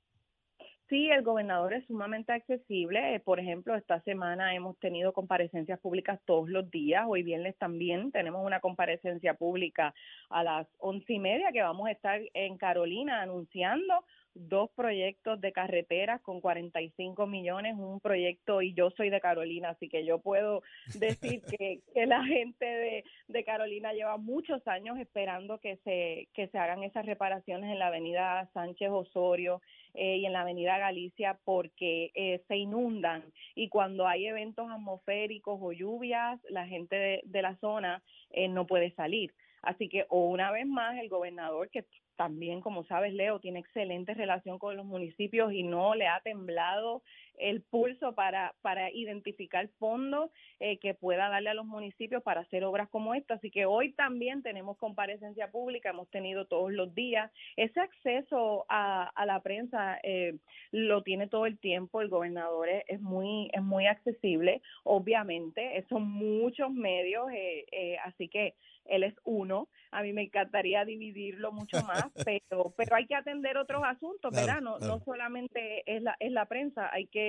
Sí, 0.89 1.11
el 1.11 1.23
gobernador 1.23 1.75
es 1.75 1.85
sumamente 1.87 2.33
accesible. 2.33 3.17
Eh, 3.17 3.21
por 3.21 3.41
ejemplo, 3.41 3.75
esta 3.75 4.01
semana 4.03 4.55
hemos 4.55 4.79
tenido 4.79 5.13
comparecencias 5.13 5.81
públicas 5.81 6.21
todos 6.25 6.49
los 6.49 6.71
días. 6.71 7.05
Hoy 7.09 7.25
viernes 7.25 7.57
también 7.59 8.13
tenemos 8.13 8.47
una 8.47 8.61
comparecencia 8.61 9.35
pública 9.35 9.93
a 10.31 10.45
las 10.45 10.69
once 10.79 11.13
y 11.13 11.19
media 11.19 11.51
que 11.51 11.61
vamos 11.61 11.89
a 11.89 11.91
estar 11.91 12.21
en 12.35 12.57
Carolina 12.57 13.21
anunciando 13.21 14.05
dos 14.37 14.71
proyectos 14.75 15.41
de 15.41 15.53
carreteras 15.53 16.21
con 16.21 16.41
45 16.41 17.27
millones, 17.27 17.75
un 17.77 18.01
proyecto, 18.01 18.63
y 18.63 18.75
yo 18.75 18.91
soy 18.91 19.11
de 19.11 19.21
Carolina, 19.21 19.71
así 19.71 19.89
que 19.89 20.05
yo 20.05 20.19
puedo 20.19 20.63
decir 20.95 21.43
que, 21.43 21.81
que 21.93 22.07
la 22.07 22.25
gente 22.25 22.65
de, 22.65 23.05
de, 23.29 23.45
Carolina 23.45 23.93
lleva 23.93 24.17
muchos 24.17 24.67
años 24.69 24.99
esperando 24.99 25.59
que 25.59 25.77
se, 25.85 26.29
que 26.35 26.49
se 26.49 26.59
hagan 26.59 26.83
esas 26.83 27.07
reparaciones 27.07 27.71
en 27.71 27.79
la 27.79 27.89
avenida 27.89 28.49
Sánchez 28.53 28.91
Osorio 28.91 29.61
eh, 29.95 30.19
y 30.19 30.27
en 30.27 30.33
la 30.33 30.43
avenida 30.43 30.79
Galicia 30.79 31.39
porque 31.45 32.11
eh, 32.15 32.43
se 32.49 32.57
inundan 32.57 33.25
y 33.55 33.69
cuando 33.69 34.07
hay 34.07 34.27
eventos 34.27 34.71
atmosféricos 34.71 35.59
o 35.61 35.73
lluvias, 35.73 36.41
la 36.51 36.67
gente 36.67 36.97
de, 36.97 37.21
de 37.25 37.43
la 37.43 37.57
zona 37.57 38.03
eh, 38.31 38.49
no 38.49 38.67
puede 38.67 38.93
salir. 38.93 39.33
Así 39.63 39.89
que, 39.89 40.07
o 40.09 40.29
una 40.29 40.53
vez 40.53 40.67
más, 40.67 40.97
el 40.99 41.09
gobernador, 41.09 41.71
que 41.71 41.85
también, 42.17 42.61
como 42.61 42.85
sabes, 42.85 43.13
Leo, 43.13 43.41
tiene 43.41 43.61
excelente 43.61 44.15
relación 44.15 44.59
con 44.59 44.77
los 44.77 44.87
municipios 44.87 45.53
y 45.53 45.63
no 45.63 45.95
le 45.95 46.09
ha 46.09 46.21
temblado 46.21 47.03
el 47.39 47.63
pulso 47.63 48.15
para, 48.15 48.55
para 48.63 48.91
identificar 48.91 49.69
fondos 49.79 50.31
eh, 50.61 50.79
que 50.79 50.95
pueda 50.95 51.29
darle 51.29 51.51
a 51.51 51.55
los 51.55 51.67
municipios 51.67 52.23
para 52.23 52.43
hacer 52.43 52.65
obras 52.65 52.89
como 52.89 53.15
esta. 53.15 53.35
Así 53.35 53.51
que 53.51 53.67
hoy 53.67 53.93
también 53.93 54.43
tenemos 54.43 54.77
comparecencia 54.79 55.51
pública, 55.51 55.91
hemos 55.91 56.09
tenido 56.11 56.47
todos 56.47 56.73
los 56.73 56.95
días. 56.95 57.31
Ese 57.57 57.81
acceso 57.81 58.65
a, 58.69 59.05
a 59.15 59.27
la 59.27 59.41
prensa 59.41 59.99
eh, 60.03 60.39
lo 60.71 61.03
tiene 61.03 61.29
todo 61.29 61.47
el 61.47 61.59
tiempo, 61.59 62.01
el 62.01 62.09
gobernador 62.09 62.69
es, 62.87 63.01
muy, 63.01 63.51
es 63.53 63.63
muy 63.63 63.87
accesible, 63.87 64.63
obviamente, 64.85 65.85
son 65.89 66.09
muchos 66.09 66.71
medios, 66.73 67.27
eh, 67.33 67.97
así 68.05 68.29
que 68.29 68.55
él 68.89 69.03
es 69.03 69.15
uno. 69.25 69.69
A 69.91 70.03
mí 70.03 70.13
me 70.13 70.23
encantaría 70.23 70.85
dividirlo 70.85 71.53
mucho 71.53 71.83
más, 71.83 72.05
pero, 72.51 72.73
pero 72.77 72.97
hay 72.97 73.07
que 73.07 73.15
atender 73.15 73.57
otros 73.57 73.83
asuntos, 73.85 74.35
¿verdad? 74.35 74.61
No, 74.61 74.79
no 74.79 75.01
solamente 75.01 75.83
es 75.87 76.03
la, 76.03 76.17
es 76.21 76.33
la 76.33 76.47
prensa, 76.47 76.91
hay 76.93 77.07
que, 77.07 77.26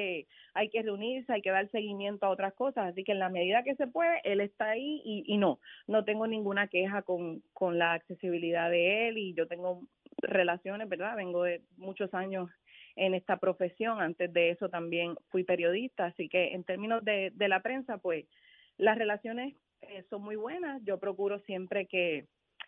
hay 0.53 0.69
que 0.69 0.81
reunirse, 0.81 1.33
hay 1.33 1.41
que 1.41 1.51
dar 1.51 1.69
seguimiento 1.69 2.25
a 2.25 2.29
otras 2.29 2.53
cosas. 2.53 2.87
Así 2.87 3.03
que 3.03 3.11
en 3.11 3.19
la 3.19 3.29
medida 3.29 3.63
que 3.63 3.75
se 3.75 3.87
puede, 3.87 4.19
él 4.23 4.41
está 4.41 4.69
ahí 4.69 5.01
y, 5.03 5.23
y 5.27 5.37
no, 5.37 5.59
no 5.87 6.03
tengo 6.03 6.27
ninguna 6.27 6.67
queja 6.67 7.01
con, 7.01 7.41
con 7.53 7.77
la 7.77 7.93
accesibilidad 7.93 8.69
de 8.69 9.07
él 9.07 9.17
y 9.17 9.33
yo 9.33 9.47
tengo 9.47 9.81
relaciones, 10.21 10.89
¿verdad? 10.89 11.15
Vengo 11.15 11.43
de 11.43 11.61
muchos 11.77 12.13
años 12.13 12.49
en 12.95 13.13
esta 13.13 13.37
profesión. 13.37 14.01
Antes 14.01 14.33
de 14.33 14.49
eso 14.49 14.69
también 14.69 15.15
fui 15.29 15.43
periodista, 15.43 16.05
así 16.05 16.27
que 16.29 16.53
en 16.53 16.63
términos 16.63 17.03
de, 17.03 17.31
de 17.35 17.47
la 17.47 17.61
prensa, 17.61 17.97
pues 17.97 18.25
las 18.77 18.97
relaciones 18.97 19.55
eh, 19.81 20.03
son 20.09 20.23
muy 20.23 20.35
buenas. 20.35 20.81
Yo 20.83 20.99
procuro 20.99 21.39
siempre 21.39 21.85
que, 21.85 22.25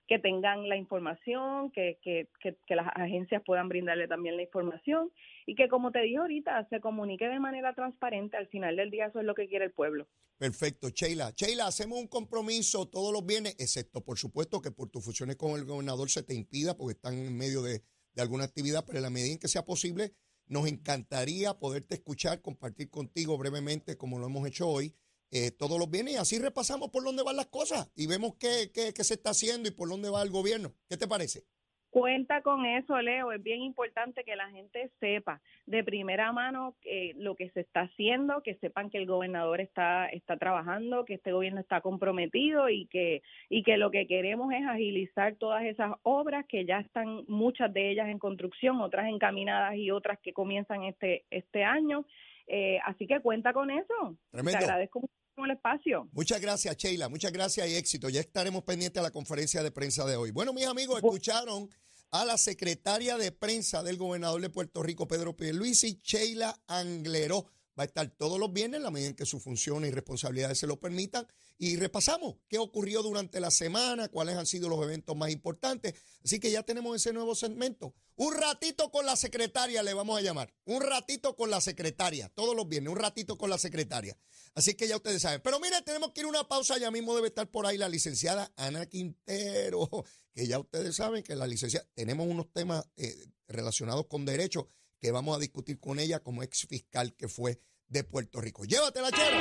que 0.09 0.17
tengan 0.17 0.67
la 0.67 0.75
información, 0.75 1.69
que, 1.69 1.99
que, 2.01 2.27
que, 2.41 2.75
las 2.75 2.87
agencias 2.95 3.43
puedan 3.45 3.69
brindarle 3.69 4.07
también 4.07 4.37
la 4.37 4.41
información 4.41 5.11
y 5.45 5.53
que, 5.53 5.69
como 5.69 5.91
te 5.91 6.01
dije 6.01 6.17
ahorita, 6.17 6.67
se 6.67 6.79
comunique 6.81 7.27
de 7.27 7.39
manera 7.39 7.75
transparente. 7.75 8.35
Al 8.35 8.47
final 8.47 8.75
del 8.75 8.89
día, 8.89 9.05
eso 9.05 9.19
es 9.19 9.25
lo 9.25 9.35
que 9.35 9.47
quiere 9.47 9.65
el 9.65 9.71
pueblo. 9.71 10.07
Perfecto, 10.39 10.89
Sheila. 10.89 11.31
Sheila, 11.35 11.67
hacemos 11.67 11.99
un 11.99 12.07
compromiso 12.07 12.87
todos 12.87 13.13
los 13.13 13.23
viernes, 13.23 13.55
excepto, 13.59 14.03
por 14.03 14.17
supuesto, 14.17 14.63
que 14.63 14.71
por 14.71 14.89
tus 14.89 15.05
funciones 15.05 15.35
con 15.35 15.51
el 15.51 15.65
gobernador 15.65 16.09
se 16.09 16.23
te 16.23 16.33
impida 16.33 16.75
porque 16.75 16.93
están 16.93 17.13
en 17.13 17.37
medio 17.37 17.61
de, 17.61 17.83
de 18.13 18.21
alguna 18.23 18.45
actividad, 18.45 18.85
pero 18.87 18.97
en 18.97 19.03
la 19.03 19.11
medida 19.11 19.33
en 19.33 19.37
que 19.37 19.47
sea 19.47 19.63
posible, 19.63 20.13
nos 20.47 20.67
encantaría 20.67 21.53
poderte 21.53 21.93
escuchar, 21.93 22.41
compartir 22.41 22.89
contigo 22.89 23.37
brevemente, 23.37 23.95
como 23.95 24.17
lo 24.17 24.25
hemos 24.25 24.47
hecho 24.47 24.67
hoy 24.67 24.95
eh, 25.31 25.51
todos 25.51 25.77
los 25.77 25.89
bienes 25.89 26.13
y 26.13 26.17
así 26.17 26.39
repasamos 26.39 26.89
por 26.89 27.03
dónde 27.03 27.23
van 27.23 27.35
las 27.35 27.47
cosas 27.47 27.89
y 27.95 28.07
vemos 28.07 28.35
qué, 28.39 28.71
qué, 28.73 28.93
qué, 28.93 29.03
se 29.03 29.13
está 29.13 29.31
haciendo 29.31 29.69
y 29.69 29.71
por 29.71 29.89
dónde 29.89 30.09
va 30.09 30.21
el 30.21 30.31
gobierno. 30.31 30.73
¿Qué 30.89 30.97
te 30.97 31.07
parece? 31.07 31.43
Cuenta 31.89 32.43
con 32.43 32.65
eso, 32.67 33.01
Leo. 33.01 33.31
Es 33.31 33.41
bien 33.41 33.61
importante 33.61 34.23
que 34.23 34.35
la 34.35 34.49
gente 34.51 34.91
sepa 34.99 35.41
de 35.65 35.83
primera 35.83 36.31
mano 36.31 36.75
eh, 36.85 37.13
lo 37.17 37.35
que 37.35 37.49
se 37.49 37.61
está 37.61 37.81
haciendo, 37.81 38.43
que 38.43 38.55
sepan 38.55 38.91
que 38.91 38.99
el 38.99 39.07
gobernador 39.07 39.59
está 39.59 40.05
está 40.07 40.37
trabajando, 40.37 41.03
que 41.05 41.15
este 41.15 41.31
gobierno 41.31 41.59
está 41.59 41.81
comprometido 41.81 42.69
y 42.69 42.85
que 42.87 43.23
y 43.49 43.63
que 43.63 43.77
lo 43.77 43.89
que 43.89 44.05
queremos 44.05 44.53
es 44.53 44.67
agilizar 44.67 45.35
todas 45.35 45.63
esas 45.63 45.93
obras 46.03 46.45
que 46.47 46.63
ya 46.65 46.79
están 46.79 47.23
muchas 47.27 47.73
de 47.73 47.89
ellas 47.89 48.09
en 48.09 48.19
construcción, 48.19 48.81
otras 48.81 49.07
encaminadas 49.07 49.75
y 49.75 49.89
otras 49.89 50.19
que 50.19 50.31
comienzan 50.31 50.83
este 50.83 51.25
este 51.31 51.63
año. 51.63 52.05
Eh, 52.45 52.79
así 52.85 53.07
que 53.07 53.19
cuenta 53.19 53.51
con 53.51 53.71
eso. 53.71 54.15
Te 54.31 54.57
agradezco 54.57 55.01
el 55.45 55.51
espacio. 55.51 56.07
Muchas 56.11 56.41
gracias, 56.41 56.77
Sheila. 56.77 57.09
Muchas 57.09 57.31
gracias 57.31 57.67
y 57.67 57.75
éxito. 57.75 58.09
Ya 58.09 58.19
estaremos 58.19 58.63
pendientes 58.63 58.99
a 58.99 59.03
la 59.03 59.11
conferencia 59.11 59.63
de 59.63 59.71
prensa 59.71 60.05
de 60.05 60.15
hoy. 60.15 60.31
Bueno, 60.31 60.53
mis 60.53 60.65
amigos, 60.65 60.97
escucharon 60.97 61.69
a 62.11 62.25
la 62.25 62.37
secretaria 62.37 63.17
de 63.17 63.31
prensa 63.31 63.83
del 63.83 63.97
gobernador 63.97 64.41
de 64.41 64.49
Puerto 64.49 64.81
Rico, 64.81 65.07
Pedro 65.07 65.35
Pierluisi, 65.35 65.99
Sheila 66.03 66.59
Angleró. 66.67 67.45
Va 67.79 67.83
a 67.83 67.85
estar 67.85 68.09
todos 68.09 68.37
los 68.37 68.51
viernes, 68.51 68.81
la 68.81 68.91
medida 68.91 69.07
en 69.07 69.15
que 69.15 69.25
sus 69.25 69.41
funciones 69.41 69.89
y 69.89 69.93
responsabilidades 69.93 70.57
se 70.57 70.67
lo 70.67 70.81
permitan. 70.81 71.25
Y 71.57 71.77
repasamos 71.77 72.35
qué 72.49 72.57
ocurrió 72.57 73.01
durante 73.01 73.39
la 73.39 73.51
semana, 73.51 74.09
cuáles 74.09 74.35
han 74.35 74.45
sido 74.45 74.67
los 74.67 74.83
eventos 74.83 75.15
más 75.15 75.31
importantes. 75.31 75.93
Así 76.21 76.41
que 76.41 76.51
ya 76.51 76.63
tenemos 76.63 76.93
ese 76.97 77.13
nuevo 77.13 77.35
segmento. 77.35 77.95
Un 78.17 78.33
ratito 78.33 78.91
con 78.91 79.05
la 79.05 79.15
secretaria 79.15 79.81
le 79.81 79.93
vamos 79.93 80.19
a 80.19 80.21
llamar. 80.21 80.53
Un 80.65 80.81
ratito 80.81 81.37
con 81.37 81.49
la 81.49 81.61
secretaria. 81.61 82.27
Todos 82.35 82.53
los 82.53 82.67
viernes, 82.67 82.91
un 82.91 82.99
ratito 82.99 83.37
con 83.37 83.49
la 83.49 83.57
secretaria. 83.57 84.17
Así 84.55 84.73
que 84.73 84.85
ya 84.85 84.97
ustedes 84.97 85.21
saben. 85.21 85.39
Pero 85.41 85.61
mire, 85.61 85.81
tenemos 85.83 86.11
que 86.11 86.19
ir 86.19 86.25
a 86.25 86.29
una 86.29 86.49
pausa. 86.49 86.77
Ya 86.77 86.91
mismo 86.91 87.15
debe 87.15 87.29
estar 87.29 87.49
por 87.49 87.65
ahí 87.65 87.77
la 87.77 87.87
licenciada 87.87 88.51
Ana 88.57 88.85
Quintero. 88.87 89.89
Que 90.31 90.47
ya 90.47 90.59
ustedes 90.59 90.95
saben 90.95 91.23
que 91.23 91.35
la 91.35 91.47
licenciada. 91.47 91.87
Tenemos 91.95 92.27
unos 92.27 92.51
temas 92.53 92.85
eh, 92.97 93.27
relacionados 93.47 94.05
con 94.07 94.25
derechos 94.25 94.65
que 94.99 95.11
vamos 95.11 95.35
a 95.35 95.39
discutir 95.39 95.79
con 95.79 95.99
ella 95.99 96.19
como 96.19 96.43
ex 96.43 96.65
fiscal 96.67 97.15
que 97.15 97.27
fue 97.27 97.59
de 97.89 98.03
Puerto 98.03 98.39
Rico. 98.41 98.63
Llévatela, 98.65 99.11
chero. 99.11 99.37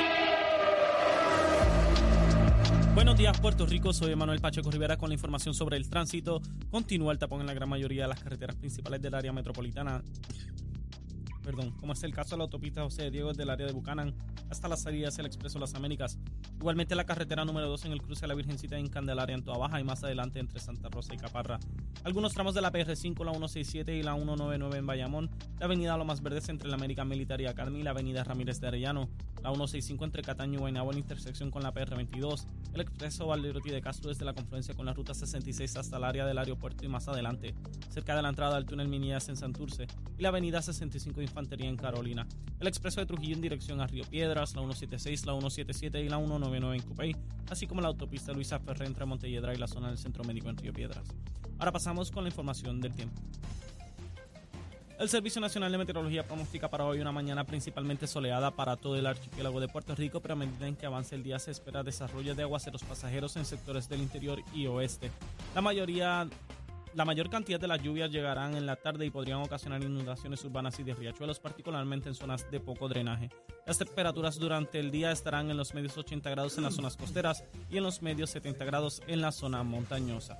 Buenos 2.93 3.17
días, 3.17 3.39
Puerto 3.39 3.65
Rico. 3.65 3.93
Soy 3.93 4.15
Manuel 4.15 4.41
Pacheco 4.41 4.69
Rivera 4.71 4.97
con 4.97 5.09
la 5.09 5.13
información 5.13 5.53
sobre 5.53 5.77
el 5.77 5.89
tránsito. 5.89 6.41
Continúa 6.69 7.13
el 7.13 7.19
tapón 7.19 7.39
en 7.41 7.47
la 7.47 7.53
gran 7.53 7.69
mayoría 7.69 8.03
de 8.03 8.09
las 8.09 8.19
carreteras 8.19 8.55
principales 8.55 9.01
del 9.01 9.13
área 9.13 9.31
metropolitana 9.31 10.03
perdón, 11.49 11.71
como 11.79 11.93
es 11.93 12.03
el 12.03 12.13
caso 12.13 12.35
de 12.35 12.37
la 12.37 12.43
autopista 12.43 12.83
José 12.83 13.09
Diego 13.09 13.33
del 13.33 13.49
área 13.49 13.65
de 13.65 13.73
Bucanan 13.73 14.13
hasta 14.51 14.67
la 14.67 14.77
salida 14.77 15.07
hacia 15.07 15.21
el 15.21 15.25
Expreso 15.25 15.57
Las 15.57 15.73
Américas. 15.73 16.19
Igualmente 16.59 16.93
la 16.93 17.07
carretera 17.07 17.43
número 17.43 17.67
2 17.69 17.85
en 17.85 17.91
el 17.93 18.03
cruce 18.03 18.21
de 18.21 18.27
la 18.27 18.35
Virgencita 18.35 18.77
en 18.77 18.87
Candelaria 18.87 19.33
en 19.33 19.43
Toa 19.43 19.57
Baja 19.57 19.79
y 19.79 19.83
más 19.83 20.03
adelante 20.03 20.39
entre 20.39 20.59
Santa 20.59 20.89
Rosa 20.89 21.15
y 21.15 21.17
Caparra. 21.17 21.59
Algunos 22.03 22.35
tramos 22.35 22.53
de 22.53 22.61
la 22.61 22.71
PR5, 22.71 23.25
la 23.25 23.31
167 23.31 23.95
y 23.95 24.03
la 24.03 24.13
199 24.13 24.77
en 24.77 24.85
Bayamón, 24.85 25.31
la 25.59 25.65
avenida 25.65 25.97
Lomas 25.97 26.21
Verdes 26.21 26.49
entre 26.49 26.69
la 26.69 26.75
American 26.75 27.07
Military 27.07 27.47
Academy 27.47 27.79
y 27.79 27.83
la 27.83 27.91
avenida 27.91 28.23
Ramírez 28.23 28.61
de 28.61 28.67
Arellano, 28.67 29.09
la 29.41 29.49
165 29.49 30.05
entre 30.05 30.21
Cataño 30.21 30.55
y 30.55 30.57
Guaynabo 30.57 30.91
en 30.91 30.99
intersección 30.99 31.51
con 31.51 31.63
la 31.63 31.73
PR22, 31.73 32.45
el 32.73 32.81
expreso 32.81 33.27
Valderotti 33.27 33.69
de 33.69 33.81
Castro 33.81 34.09
desde 34.09 34.25
la 34.25 34.33
confluencia 34.33 34.73
con 34.75 34.85
la 34.85 34.93
ruta 34.93 35.13
66 35.13 35.77
hasta 35.77 35.97
el 35.97 36.03
área 36.03 36.25
del 36.25 36.37
aeropuerto 36.37 36.85
y 36.85 36.87
más 36.87 37.07
adelante, 37.07 37.55
cerca 37.89 38.15
de 38.15 38.21
la 38.21 38.29
entrada 38.29 38.57
al 38.57 38.65
túnel 38.65 38.87
Minillas 38.87 39.29
en 39.29 39.37
Santurce, 39.37 39.87
y 40.17 40.21
la 40.21 40.29
avenida 40.29 40.61
65 40.61 41.21
Infantería 41.21 41.69
en 41.69 41.77
Carolina, 41.77 42.27
el 42.59 42.67
expreso 42.67 42.99
de 42.99 43.05
Trujillo 43.05 43.35
en 43.35 43.41
dirección 43.41 43.81
a 43.81 43.87
Río 43.87 44.03
Piedras, 44.03 44.55
la 44.55 44.61
176, 44.61 45.25
la 45.25 45.33
177 45.33 46.01
y 46.01 46.09
la 46.09 46.17
199 46.17 46.75
en 46.75 46.83
Cupey, 46.83 47.15
así 47.49 47.67
como 47.67 47.81
la 47.81 47.87
autopista 47.87 48.33
Luisa 48.33 48.59
Ferré 48.59 48.85
entre 48.85 49.05
Montelledra 49.05 49.53
y 49.53 49.57
la 49.57 49.67
zona 49.67 49.87
del 49.87 49.97
Centro 49.97 50.23
Médico 50.23 50.49
en 50.49 50.57
Río 50.57 50.73
Piedras. 50.73 51.07
Ahora 51.57 51.71
pasamos 51.71 52.11
con 52.11 52.23
la 52.23 52.29
información 52.29 52.79
del 52.79 52.93
tiempo. 52.93 53.21
El 54.99 55.07
Servicio 55.07 55.39
Nacional 55.39 55.71
de 55.71 55.77
Meteorología 55.77 56.27
pronostica 56.27 56.69
para 56.69 56.83
hoy 56.83 56.99
una 56.99 57.13
mañana 57.13 57.45
principalmente 57.45 58.05
soleada 58.05 58.51
para 58.51 58.75
todo 58.75 58.97
el 58.97 59.07
archipiélago 59.07 59.61
de 59.61 59.69
Puerto 59.69 59.95
Rico, 59.95 60.19
pero 60.19 60.33
a 60.33 60.35
medida 60.35 60.67
en 60.67 60.75
que 60.75 60.85
avance 60.85 61.15
el 61.15 61.23
día 61.23 61.39
se 61.39 61.51
espera 61.51 61.83
desarrollo 61.83 62.35
de 62.35 62.43
aguaceros 62.43 62.83
pasajeros 62.83 63.37
en 63.37 63.45
sectores 63.45 63.87
del 63.87 64.01
interior 64.01 64.41
y 64.53 64.67
oeste. 64.67 65.09
La 65.55 65.61
mayoría 65.61 66.27
la 66.95 67.05
mayor 67.05 67.29
cantidad 67.29 67.59
de 67.59 67.67
las 67.67 67.81
lluvias 67.81 68.11
llegarán 68.11 68.55
en 68.55 68.65
la 68.65 68.75
tarde 68.75 69.05
y 69.05 69.09
podrían 69.09 69.41
ocasionar 69.41 69.81
inundaciones 69.81 70.43
urbanas 70.43 70.79
y 70.79 70.83
de 70.83 70.95
riachuelos, 70.95 71.39
particularmente 71.39 72.09
en 72.09 72.15
zonas 72.15 72.49
de 72.51 72.59
poco 72.59 72.89
drenaje. 72.89 73.29
Las 73.65 73.77
temperaturas 73.77 74.37
durante 74.37 74.79
el 74.79 74.91
día 74.91 75.11
estarán 75.11 75.49
en 75.49 75.55
los 75.55 75.73
medios 75.73 75.97
80 75.97 76.29
grados 76.29 76.57
en 76.57 76.63
las 76.63 76.75
zonas 76.75 76.97
costeras 76.97 77.45
y 77.69 77.77
en 77.77 77.83
los 77.83 78.01
medios 78.01 78.31
70 78.31 78.65
grados 78.65 79.01
en 79.07 79.21
la 79.21 79.31
zona 79.31 79.63
montañosa. 79.63 80.39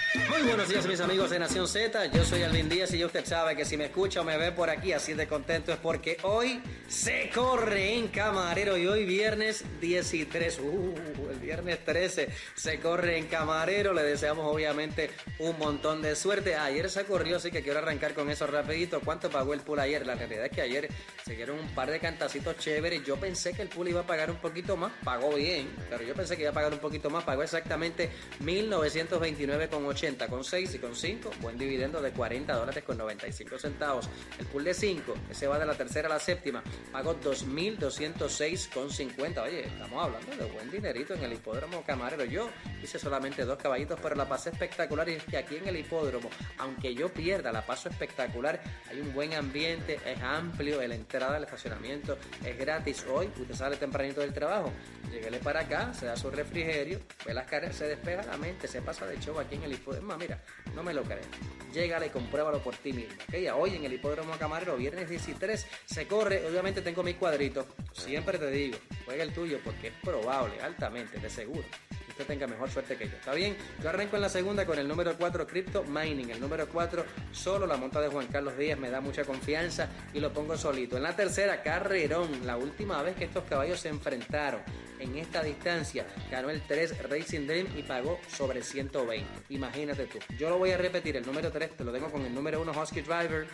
Muy 0.13 0.41
buenos 0.41 0.67
días 0.67 0.85
mis 0.87 0.99
amigos 0.99 1.29
de 1.29 1.39
Nación 1.39 1.69
Z, 1.69 2.07
yo 2.07 2.25
soy 2.25 2.43
Alvin 2.43 2.67
Díaz 2.67 2.93
y 2.93 2.97
ya 2.97 3.05
usted 3.05 3.23
sabe 3.25 3.55
que 3.55 3.63
si 3.63 3.77
me 3.77 3.85
escucha 3.85 4.19
o 4.19 4.23
me 4.25 4.37
ve 4.37 4.51
por 4.51 4.69
aquí 4.69 4.91
así 4.91 5.13
de 5.13 5.25
contento 5.25 5.71
es 5.71 5.77
porque 5.77 6.17
hoy 6.23 6.61
se 6.89 7.29
corre 7.33 7.95
en 7.95 8.09
Camarero 8.09 8.75
y 8.75 8.87
hoy 8.87 9.05
viernes 9.05 9.63
13, 9.79 10.27
uh, 10.63 11.29
el 11.31 11.39
viernes 11.39 11.85
13 11.85 12.27
se 12.55 12.79
corre 12.81 13.19
en 13.19 13.27
Camarero, 13.27 13.93
le 13.93 14.03
deseamos 14.03 14.45
obviamente 14.53 15.11
un 15.39 15.57
montón 15.57 16.01
de 16.01 16.17
suerte. 16.17 16.55
Ayer 16.55 16.89
se 16.89 17.05
corrió, 17.05 17.37
así 17.37 17.49
que 17.49 17.63
quiero 17.63 17.79
arrancar 17.79 18.13
con 18.13 18.29
eso 18.29 18.45
rapidito. 18.47 18.99
¿Cuánto 18.99 19.29
pagó 19.29 19.53
el 19.53 19.61
pool 19.61 19.79
ayer? 19.79 20.05
La 20.05 20.15
realidad 20.15 20.45
es 20.45 20.51
que 20.51 20.61
ayer 20.61 20.89
se 21.23 21.35
dieron 21.35 21.57
un 21.57 21.69
par 21.69 21.89
de 21.89 21.99
cantacitos 21.99 22.57
chéveres, 22.57 23.01
yo 23.05 23.15
pensé 23.15 23.53
que 23.53 23.61
el 23.61 23.69
pool 23.69 23.87
iba 23.87 24.01
a 24.01 24.05
pagar 24.05 24.29
un 24.29 24.37
poquito 24.37 24.75
más, 24.75 24.91
pagó 25.05 25.33
bien, 25.35 25.69
pero 25.89 26.03
yo 26.03 26.13
pensé 26.13 26.35
que 26.35 26.41
iba 26.41 26.51
a 26.51 26.53
pagar 26.53 26.73
un 26.73 26.79
poquito 26.79 27.09
más, 27.09 27.23
pagó 27.23 27.43
exactamente 27.43 28.09
1929,80 28.41 30.00
80 30.01 30.27
con 30.29 30.43
6 30.43 30.73
y 30.73 30.79
con 30.79 30.95
5, 30.95 31.29
buen 31.41 31.59
dividendo 31.59 32.01
de 32.01 32.11
40 32.11 32.51
dólares 32.55 32.83
con 32.83 32.97
95 32.97 33.59
centavos. 33.59 34.09
El 34.39 34.47
pool 34.47 34.63
de 34.63 34.73
5, 34.73 35.13
ese 35.29 35.45
va 35.45 35.59
de 35.59 35.65
la 35.67 35.75
tercera 35.75 36.07
a 36.07 36.13
la 36.13 36.19
séptima, 36.19 36.63
pagó 36.91 37.19
2.206 37.19 38.73
con 38.73 38.89
50. 38.89 39.43
Oye, 39.43 39.67
estamos 39.67 40.03
hablando 40.03 40.35
de 40.35 40.51
buen 40.51 40.71
dinerito 40.71 41.13
en 41.13 41.23
el 41.23 41.33
hipódromo 41.33 41.83
camarero. 41.83 42.25
Yo 42.25 42.49
hice 42.81 42.97
solamente 42.97 43.45
dos 43.45 43.59
caballitos, 43.59 43.99
pero 44.01 44.15
la 44.15 44.27
pasé 44.27 44.49
espectacular 44.49 45.07
y 45.07 45.13
es 45.13 45.23
que 45.23 45.37
aquí 45.37 45.57
en 45.57 45.67
el 45.67 45.77
hipódromo, 45.77 46.31
aunque 46.57 46.95
yo 46.95 47.13
pierda, 47.13 47.51
la 47.51 47.63
paso 47.63 47.87
espectacular. 47.87 48.59
Hay 48.89 49.01
un 49.01 49.13
buen 49.13 49.35
ambiente, 49.35 49.99
es 50.03 50.19
amplio, 50.23 50.81
la 50.81 50.95
entrada 50.95 51.35
al 51.35 51.43
estacionamiento 51.43 52.17
es 52.43 52.57
gratis. 52.57 53.05
Hoy 53.07 53.29
usted 53.39 53.53
sale 53.53 53.77
tempranito 53.77 54.21
del 54.21 54.33
trabajo, 54.33 54.73
lléguele 55.11 55.37
para 55.37 55.59
acá, 55.59 55.93
se 55.93 56.07
da 56.07 56.17
su 56.17 56.31
refrigerio, 56.31 57.01
ve 57.23 57.35
las 57.35 57.45
caras, 57.45 57.75
se 57.75 57.85
despega 57.85 58.23
la 58.23 58.37
mente, 58.37 58.67
se 58.67 58.81
pasa 58.81 59.05
de 59.05 59.19
show 59.19 59.39
aquí 59.39 59.53
en 59.53 59.63
el 59.63 59.73
hipódromo. 59.73 59.90
Mira, 60.17 60.41
no 60.75 60.83
me 60.83 60.93
lo 60.93 61.03
crees. 61.03 61.27
Llégale 61.73 62.07
y 62.07 62.09
compruébalo 62.09 62.61
por 62.61 62.75
ti 62.75 62.93
mismo. 62.93 63.15
Hoy 63.55 63.75
en 63.75 63.85
el 63.85 63.93
hipódromo 63.93 64.33
camarero, 64.37 64.77
viernes 64.77 65.07
13, 65.07 65.67
se 65.85 66.07
corre. 66.07 66.45
Obviamente 66.47 66.81
tengo 66.81 67.03
mi 67.03 67.15
cuadrito. 67.15 67.65
Siempre 67.93 68.37
te 68.37 68.49
digo, 68.49 68.77
juega 69.05 69.23
el 69.23 69.33
tuyo 69.33 69.59
porque 69.63 69.87
es 69.87 69.93
probable, 70.01 70.61
altamente, 70.61 71.19
de 71.19 71.29
seguro 71.29 71.65
usted 72.11 72.25
tenga 72.25 72.47
mejor 72.47 72.69
suerte 72.69 72.95
que 72.95 73.05
yo. 73.05 73.15
¿Está 73.15 73.33
bien? 73.33 73.55
Yo 73.81 73.89
arranco 73.89 74.15
en 74.15 74.21
la 74.21 74.29
segunda 74.29 74.65
con 74.65 74.77
el 74.77 74.87
número 74.87 75.17
4, 75.17 75.47
Crypto 75.47 75.83
Mining. 75.83 76.29
El 76.29 76.39
número 76.39 76.67
4, 76.67 77.05
solo 77.31 77.65
la 77.65 77.77
monta 77.77 77.99
de 78.01 78.09
Juan 78.09 78.27
Carlos 78.27 78.57
Díaz 78.57 78.77
me 78.77 78.89
da 78.89 79.01
mucha 79.01 79.23
confianza 79.23 79.89
y 80.13 80.19
lo 80.19 80.31
pongo 80.31 80.57
solito. 80.57 80.97
En 80.97 81.03
la 81.03 81.15
tercera, 81.15 81.61
Carrerón. 81.63 82.45
La 82.45 82.57
última 82.57 83.01
vez 83.01 83.15
que 83.15 83.25
estos 83.25 83.43
caballos 83.45 83.79
se 83.79 83.89
enfrentaron 83.89 84.61
en 85.01 85.17
esta 85.17 85.43
distancia, 85.43 86.05
ganó 86.29 86.49
el 86.49 86.61
3 86.61 87.09
Racing 87.09 87.47
Dream 87.47 87.67
y 87.77 87.83
pagó 87.83 88.19
sobre 88.27 88.61
120. 88.61 89.25
Imagínate 89.49 90.05
tú. 90.05 90.19
Yo 90.37 90.49
lo 90.49 90.57
voy 90.57 90.71
a 90.71 90.77
repetir. 90.77 91.17
El 91.17 91.25
número 91.25 91.51
3 91.51 91.77
te 91.77 91.83
lo 91.83 91.91
tengo 91.91 92.09
con 92.11 92.25
el 92.25 92.33
número 92.33 92.61
1 92.61 92.71
Husky 92.71 93.01
Driver 93.01 93.47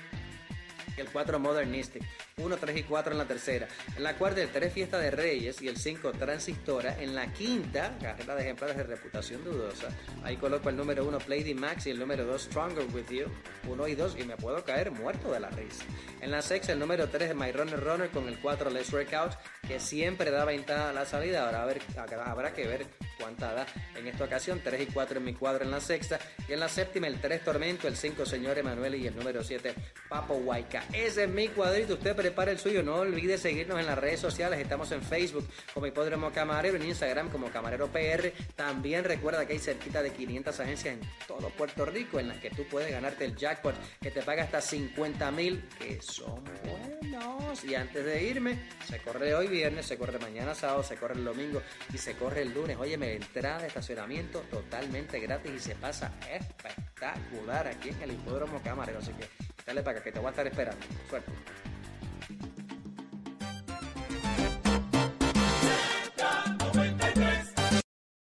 el 0.97 1.07
4 1.09 1.39
Modernistic, 1.39 2.03
1, 2.37 2.57
3 2.57 2.77
y 2.77 2.83
4 2.83 3.11
en 3.11 3.17
la 3.17 3.25
tercera. 3.25 3.67
En 3.95 4.03
la 4.03 4.15
cuarta, 4.17 4.41
el 4.41 4.49
3 4.49 4.73
Fiesta 4.73 4.97
de 4.97 5.11
Reyes 5.11 5.61
y 5.61 5.67
el 5.67 5.77
5 5.77 6.11
Transistora. 6.13 7.01
En 7.01 7.15
la 7.15 7.31
quinta, 7.33 7.97
carrera 8.01 8.35
de 8.35 8.43
ejemplares 8.43 8.77
de 8.77 8.83
reputación 8.83 9.43
dudosa. 9.43 9.89
Ahí 10.23 10.37
coloco 10.37 10.69
el 10.69 10.77
número 10.77 11.05
1 11.05 11.17
Play 11.19 11.53
Max 11.53 11.87
y 11.87 11.91
el 11.91 11.99
número 11.99 12.25
2 12.25 12.41
Stronger 12.41 12.85
With 12.93 13.09
You, 13.09 13.25
1 13.67 13.87
y 13.87 13.95
2 13.95 14.17
y 14.19 14.23
me 14.23 14.37
puedo 14.37 14.63
caer 14.63 14.91
muerto 14.91 15.31
de 15.31 15.39
la 15.39 15.49
risa. 15.49 15.83
En 16.21 16.31
la 16.31 16.41
sexta, 16.41 16.73
el 16.73 16.79
número 16.79 17.09
3 17.09 17.35
My 17.35 17.51
Runner 17.51 17.79
Runner 17.79 18.09
con 18.09 18.27
el 18.27 18.39
4 18.39 18.69
Let's 18.69 18.91
Workout, 18.91 19.33
que 19.67 19.79
siempre 19.79 20.31
da 20.31 20.45
ventaja 20.45 20.89
a 20.89 20.93
la 20.93 21.05
salida. 21.05 21.45
Ahora 21.45 21.63
a 21.63 21.65
ver, 21.65 21.81
habrá 22.25 22.53
que 22.53 22.67
ver 22.67 22.87
cuánta 23.19 23.53
da 23.53 23.65
en 23.95 24.07
esta 24.07 24.23
ocasión. 24.23 24.61
3 24.63 24.81
y 24.81 24.85
4 24.91 25.17
en 25.17 25.25
mi 25.25 25.33
cuadro 25.33 25.63
en 25.63 25.71
la 25.71 25.79
sexta. 25.79 26.19
Y 26.47 26.53
en 26.53 26.59
la 26.59 26.69
séptima, 26.69 27.07
el 27.07 27.19
3 27.19 27.43
Tormento, 27.43 27.87
el 27.87 27.95
5 27.95 28.25
Señor 28.25 28.57
Emanuel 28.57 28.95
y 28.95 29.07
el 29.07 29.15
número 29.15 29.43
7 29.43 29.73
Papo 30.09 30.35
Huayca. 30.35 30.83
Ese 30.93 31.23
es 31.23 31.29
mi 31.29 31.47
cuadrito. 31.49 31.93
Usted 31.93 32.15
prepara 32.15 32.51
el 32.51 32.59
suyo. 32.59 32.83
No 32.83 32.95
olvide 32.95 33.37
seguirnos 33.37 33.79
en 33.79 33.85
las 33.85 33.97
redes 33.97 34.19
sociales. 34.19 34.59
Estamos 34.59 34.91
en 34.91 35.01
Facebook 35.01 35.47
como 35.73 35.87
Hipódromo 35.87 36.31
Camarero, 36.31 36.77
en 36.77 36.83
Instagram 36.83 37.29
como 37.29 37.47
Camarero 37.49 37.87
PR. 37.87 38.31
También 38.55 39.03
recuerda 39.03 39.45
que 39.45 39.53
hay 39.53 39.59
cerquita 39.59 40.01
de 40.01 40.11
500 40.11 40.59
agencias 40.59 40.95
en 40.95 41.01
todo 41.27 41.49
Puerto 41.49 41.85
Rico 41.85 42.19
en 42.19 42.29
las 42.29 42.37
que 42.37 42.49
tú 42.49 42.63
puedes 42.69 42.91
ganarte 42.91 43.25
el 43.25 43.35
jackpot 43.35 43.75
que 44.01 44.11
te 44.11 44.21
paga 44.21 44.43
hasta 44.43 44.61
50 44.61 45.31
mil, 45.31 45.63
que 45.79 46.01
son 46.01 46.43
buenos. 46.63 47.63
Y 47.63 47.75
antes 47.75 48.05
de 48.05 48.23
irme, 48.23 48.59
se 48.87 48.99
corre 48.99 49.33
hoy 49.33 49.47
viernes, 49.47 49.85
se 49.85 49.97
corre 49.97 50.19
mañana 50.19 50.53
sábado, 50.53 50.83
se 50.83 50.95
corre 50.95 51.15
el 51.15 51.23
domingo 51.23 51.61
y 51.93 51.97
se 51.97 52.15
corre 52.15 52.41
el 52.41 52.53
lunes. 52.53 52.77
Óyeme, 52.77 53.06
entrada 53.15 53.59
de 53.59 53.67
estacionamiento 53.67 54.41
totalmente 54.51 55.19
gratis 55.19 55.51
y 55.55 55.59
se 55.59 55.75
pasa 55.75 56.11
espectacular 56.31 57.67
aquí 57.67 57.89
en 57.89 58.01
el 58.01 58.11
Hipódromo 58.11 58.61
Camarero. 58.61 58.99
Así 58.99 59.11
que 59.13 59.27
dale 59.65 59.83
para 59.83 60.01
que 60.01 60.11
te 60.11 60.19
voy 60.19 60.27
a 60.27 60.31
estar 60.31 60.47
esperando. 60.47 60.85
Suerte. 61.09 61.31